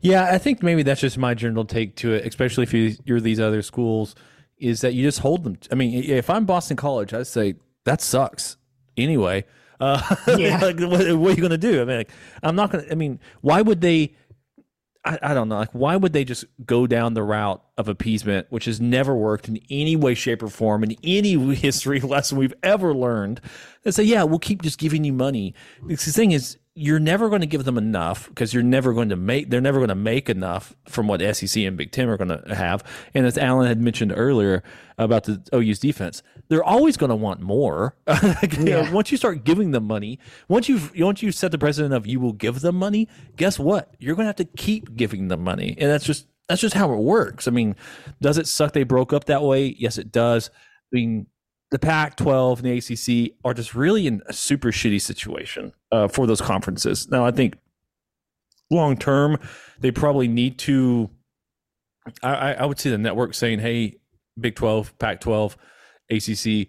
[0.00, 3.20] Yeah, I think maybe that's just my general take to it, especially if you, you're
[3.20, 4.14] these other schools
[4.58, 5.58] is that you just hold them.
[5.70, 8.56] I mean, if I'm Boston College, I'd say that sucks.
[8.96, 9.44] Anyway,
[9.80, 10.58] uh, yeah.
[10.58, 11.82] like, what, what, are you going to do?
[11.82, 12.10] I mean, like,
[12.42, 12.90] I'm not going to.
[12.90, 14.14] I mean, why would they?
[15.04, 15.58] I, I don't know.
[15.58, 19.48] Like, why would they just go down the route of appeasement, which has never worked
[19.48, 23.40] in any way, shape, or form in any history lesson we've ever learned?
[23.84, 25.54] And say, yeah, we'll keep just giving you money.
[25.86, 29.16] the thing is, you're never going to give them enough because you're never going to
[29.16, 32.28] make they're never going to make enough from what SEC and Big Ten are going
[32.28, 32.84] to have.
[33.14, 34.62] And as Alan had mentioned earlier
[34.98, 37.96] about the OU's defense, they're always going to want more.
[38.06, 38.58] like, yeah.
[38.58, 40.18] you know, once you start giving them money,
[40.48, 43.94] once you've once you set the precedent of you will give them money, guess what?
[43.98, 46.92] You're going to have to keep giving them money, and that's just that's just how
[46.92, 47.48] it works.
[47.48, 47.74] I mean,
[48.20, 49.74] does it suck they broke up that way?
[49.78, 50.50] Yes, it does.
[50.92, 51.26] I mean,
[51.76, 56.08] the Pac 12 and the ACC are just really in a super shitty situation uh,
[56.08, 57.06] for those conferences.
[57.10, 57.58] Now, I think
[58.70, 59.38] long term,
[59.78, 61.10] they probably need to.
[62.22, 63.98] I, I would see the network saying, hey,
[64.40, 65.58] Big 12, Pac 12,
[66.08, 66.68] ACC,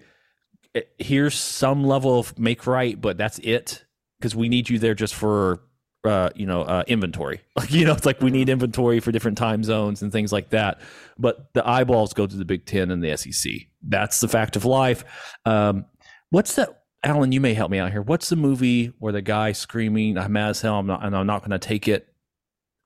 [0.76, 3.86] eh, here's some level of make right, but that's it
[4.20, 5.62] because we need you there just for
[6.08, 7.42] uh, you know, uh, inventory.
[7.58, 10.52] Like, you know, it's like we need inventory for different time zones and things like
[10.52, 10.80] that.
[11.18, 13.52] But the eyeballs go to the Big Ten and the SEC.
[13.88, 15.04] That's the fact of life.
[15.46, 15.86] Um,
[16.30, 16.84] what's that?
[17.04, 18.02] Alan, you may help me out here.
[18.02, 21.28] What's the movie where the guy screaming, "I'm mad as hell, I'm not, and I'm
[21.28, 22.08] not going to take it."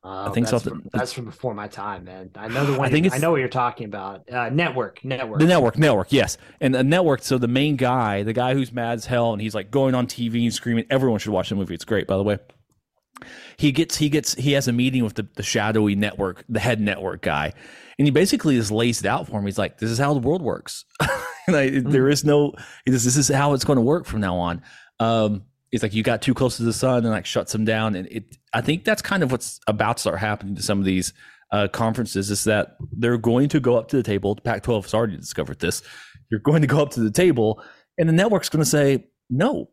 [0.04, 2.32] Uh, I think that's something from, that's from before my time, man.
[2.36, 2.88] I know the one.
[2.88, 4.30] I think I know what you're talking about.
[4.32, 6.12] Uh, network, network, the network, network.
[6.12, 7.24] Yes, and the network.
[7.24, 10.08] So the main guy, the guy who's mad as hell, and he's like going on
[10.08, 10.86] TV and screaming.
[10.89, 11.74] Everyone should watch the movie.
[11.74, 12.38] It's great, by the way
[13.58, 16.80] he gets he gets he has a meeting with the, the shadowy network the head
[16.80, 17.54] network guy
[18.02, 19.45] and he basically just lays it out for him.
[19.45, 20.86] He's like this is how the world works.
[21.47, 21.89] Like, mm-hmm.
[21.89, 22.54] there is no
[22.86, 24.62] this, this is how it's going to work from now on.
[24.99, 27.95] Um it's like you got too close to the sun and like shuts them down.
[27.95, 30.86] And it i think that's kind of what's about to start happening to some of
[30.86, 31.14] these
[31.52, 34.36] uh, conferences is that they're going to go up to the table.
[34.36, 35.82] Pac 12 has already discovered this.
[36.30, 37.62] You're going to go up to the table
[37.97, 39.70] and the network's going to say no.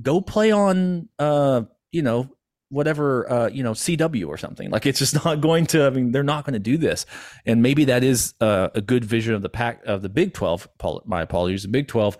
[0.00, 1.62] Go play on uh
[1.92, 2.30] you know
[2.70, 4.70] whatever uh, you know CW or something.
[4.70, 5.86] Like it's just not going to.
[5.86, 7.06] I mean, they're not going to do this,
[7.44, 10.68] and maybe that is uh, a good vision of the pack of the Big Twelve.
[11.04, 12.16] My apologies, the Big Twelve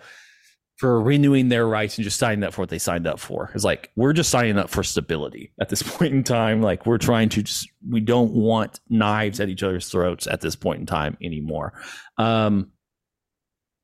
[0.81, 3.51] for renewing their rights and just signing up for what they signed up for.
[3.53, 6.63] It's like we're just signing up for stability at this point in time.
[6.63, 10.55] Like we're trying to just we don't want knives at each other's throats at this
[10.55, 11.73] point in time anymore.
[12.17, 12.71] Um,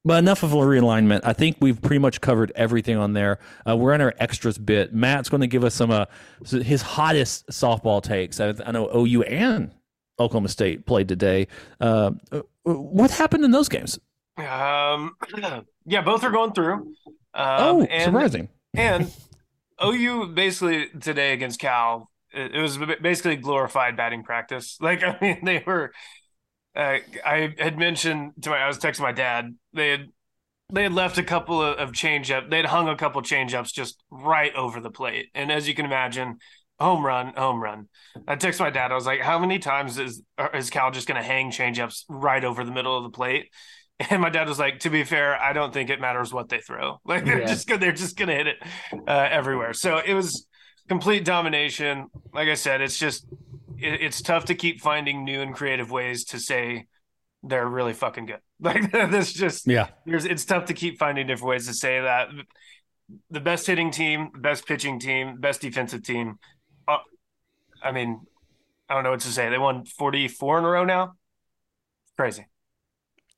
[0.05, 1.21] but enough of a realignment.
[1.23, 3.39] I think we've pretty much covered everything on there.
[3.67, 4.93] Uh, we're in our extras bit.
[4.93, 6.05] Matt's going to give us some uh,
[6.45, 8.39] his hottest softball takes.
[8.39, 9.71] I, I, know OU and
[10.19, 11.47] Oklahoma State played today.
[11.79, 12.11] Uh,
[12.63, 13.99] what happened in those games?
[14.37, 15.15] Um,
[15.85, 16.73] yeah, both are going through.
[16.73, 16.93] Um,
[17.59, 18.49] oh, and, surprising.
[18.73, 19.11] and
[19.83, 24.77] OU basically today against Cal, it was basically glorified batting practice.
[24.79, 25.91] Like I mean, they were.
[26.77, 29.55] Uh, I had mentioned to my, I was texting my dad.
[29.73, 30.07] They had
[30.71, 32.49] they had left a couple of, of change up.
[32.49, 35.73] They had hung a couple change ups just right over the plate, and as you
[35.73, 36.37] can imagine,
[36.79, 37.87] home run, home run.
[38.27, 38.91] I texted my dad.
[38.91, 40.21] I was like, "How many times is
[40.53, 43.49] is Cal just going to hang change ups right over the middle of the plate?"
[44.11, 46.59] And my dad was like, "To be fair, I don't think it matters what they
[46.59, 46.99] throw.
[47.05, 47.47] Like they're Yeah.
[47.47, 48.57] just gonna, they're just going to hit it
[49.07, 50.45] uh, everywhere." So it was
[50.87, 52.07] complete domination.
[52.31, 53.25] Like I said, it's just
[53.79, 56.87] it, it's tough to keep finding new and creative ways to say
[57.43, 58.39] they're really fucking good.
[58.59, 59.89] Like that's just Yeah.
[60.05, 62.29] there's it's tough to keep finding different ways to say that
[63.29, 66.39] the best hitting team, best pitching team, best defensive team.
[66.87, 66.97] Uh,
[67.83, 68.21] I mean,
[68.89, 69.49] I don't know what to say.
[69.49, 71.13] They won 44 in a row now.
[72.17, 72.47] Crazy.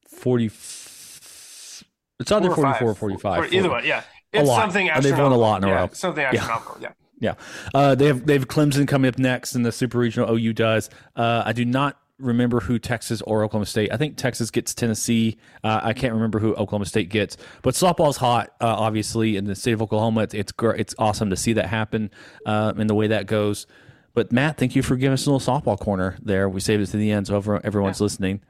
[0.07, 0.45] 40.
[0.45, 1.83] It's
[2.31, 3.39] either Four 44 or 45.
[3.43, 4.03] Or either way, yeah.
[4.33, 4.61] A It's lot.
[4.61, 5.89] something And they've won a lot in a Yeah, row.
[5.93, 6.77] Something astronomical.
[6.79, 6.87] Yeah.
[6.87, 6.93] Yeah.
[7.19, 7.33] Yeah,
[7.73, 10.33] uh, they have they have Clemson coming up next in the Super Regional.
[10.35, 10.89] OU does.
[11.15, 13.91] Uh, I do not remember who Texas or Oklahoma State.
[13.93, 15.37] I think Texas gets Tennessee.
[15.63, 17.37] Uh, I can't remember who Oklahoma State gets.
[17.61, 20.21] But softball's hot, uh, obviously, in the state of Oklahoma.
[20.21, 22.11] It's it's, gr- it's awesome to see that happen
[22.45, 23.67] uh, and the way that goes.
[24.13, 26.49] But Matt, thank you for giving us a little softball corner there.
[26.49, 28.41] We saved it to the end, so everyone- everyone's listening.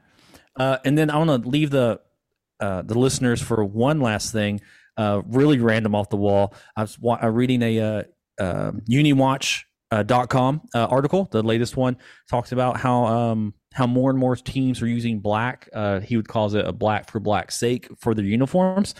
[0.56, 2.00] Uh, and then I want to leave the
[2.60, 4.60] uh, the listeners for one last thing,
[4.96, 6.54] uh, really random off the wall.
[6.76, 8.02] I was wa- uh, reading a uh,
[8.88, 11.96] UniWatch uh, dot com uh, article, the latest one,
[12.28, 15.68] talks about how um, how more and more teams are using black.
[15.74, 18.94] Uh, he would call it a black for black sake for their uniforms.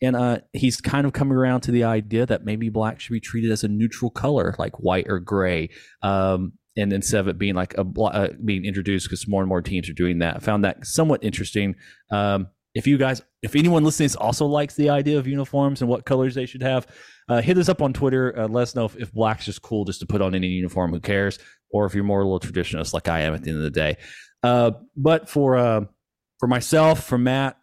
[0.00, 3.20] And uh, he's kind of coming around to the idea that maybe black should be
[3.20, 5.70] treated as a neutral color, like white or gray.
[6.02, 9.60] Um, and instead of it being like a uh, being introduced, because more and more
[9.60, 10.36] teams are doing that.
[10.36, 11.74] I found that somewhat interesting.
[12.12, 12.46] Um,
[12.78, 16.36] if you guys, if anyone listening also likes the idea of uniforms and what colors
[16.36, 16.86] they should have,
[17.28, 18.32] uh, hit us up on Twitter.
[18.38, 20.92] Uh, let us know if, if black's just cool just to put on any uniform.
[20.92, 21.40] Who cares?
[21.70, 23.70] Or if you're more a little traditionalist like I am at the end of the
[23.70, 23.96] day.
[24.44, 25.86] Uh, but for uh,
[26.38, 27.58] for myself, for Matt,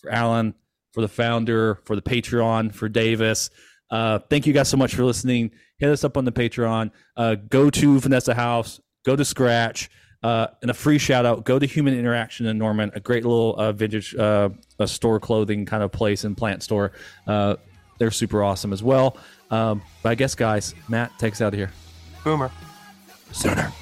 [0.00, 0.54] for Alan,
[0.94, 3.50] for the founder, for the Patreon, for Davis.
[3.90, 5.50] Uh, thank you guys so much for listening.
[5.78, 6.90] Hit us up on the Patreon.
[7.16, 8.80] Uh, go to Vanessa House.
[9.04, 9.90] Go to Scratch.
[10.22, 11.44] Uh, and a free shout out.
[11.44, 14.48] Go to Human Interaction in Norman, a great little uh, vintage uh,
[14.78, 16.92] a store clothing kind of place and plant store.
[17.26, 17.56] Uh,
[17.98, 19.16] they're super awesome as well.
[19.50, 21.72] Um, but I guess, guys, Matt takes us out of here.
[22.24, 22.50] Boomer.
[23.32, 23.72] Sooner.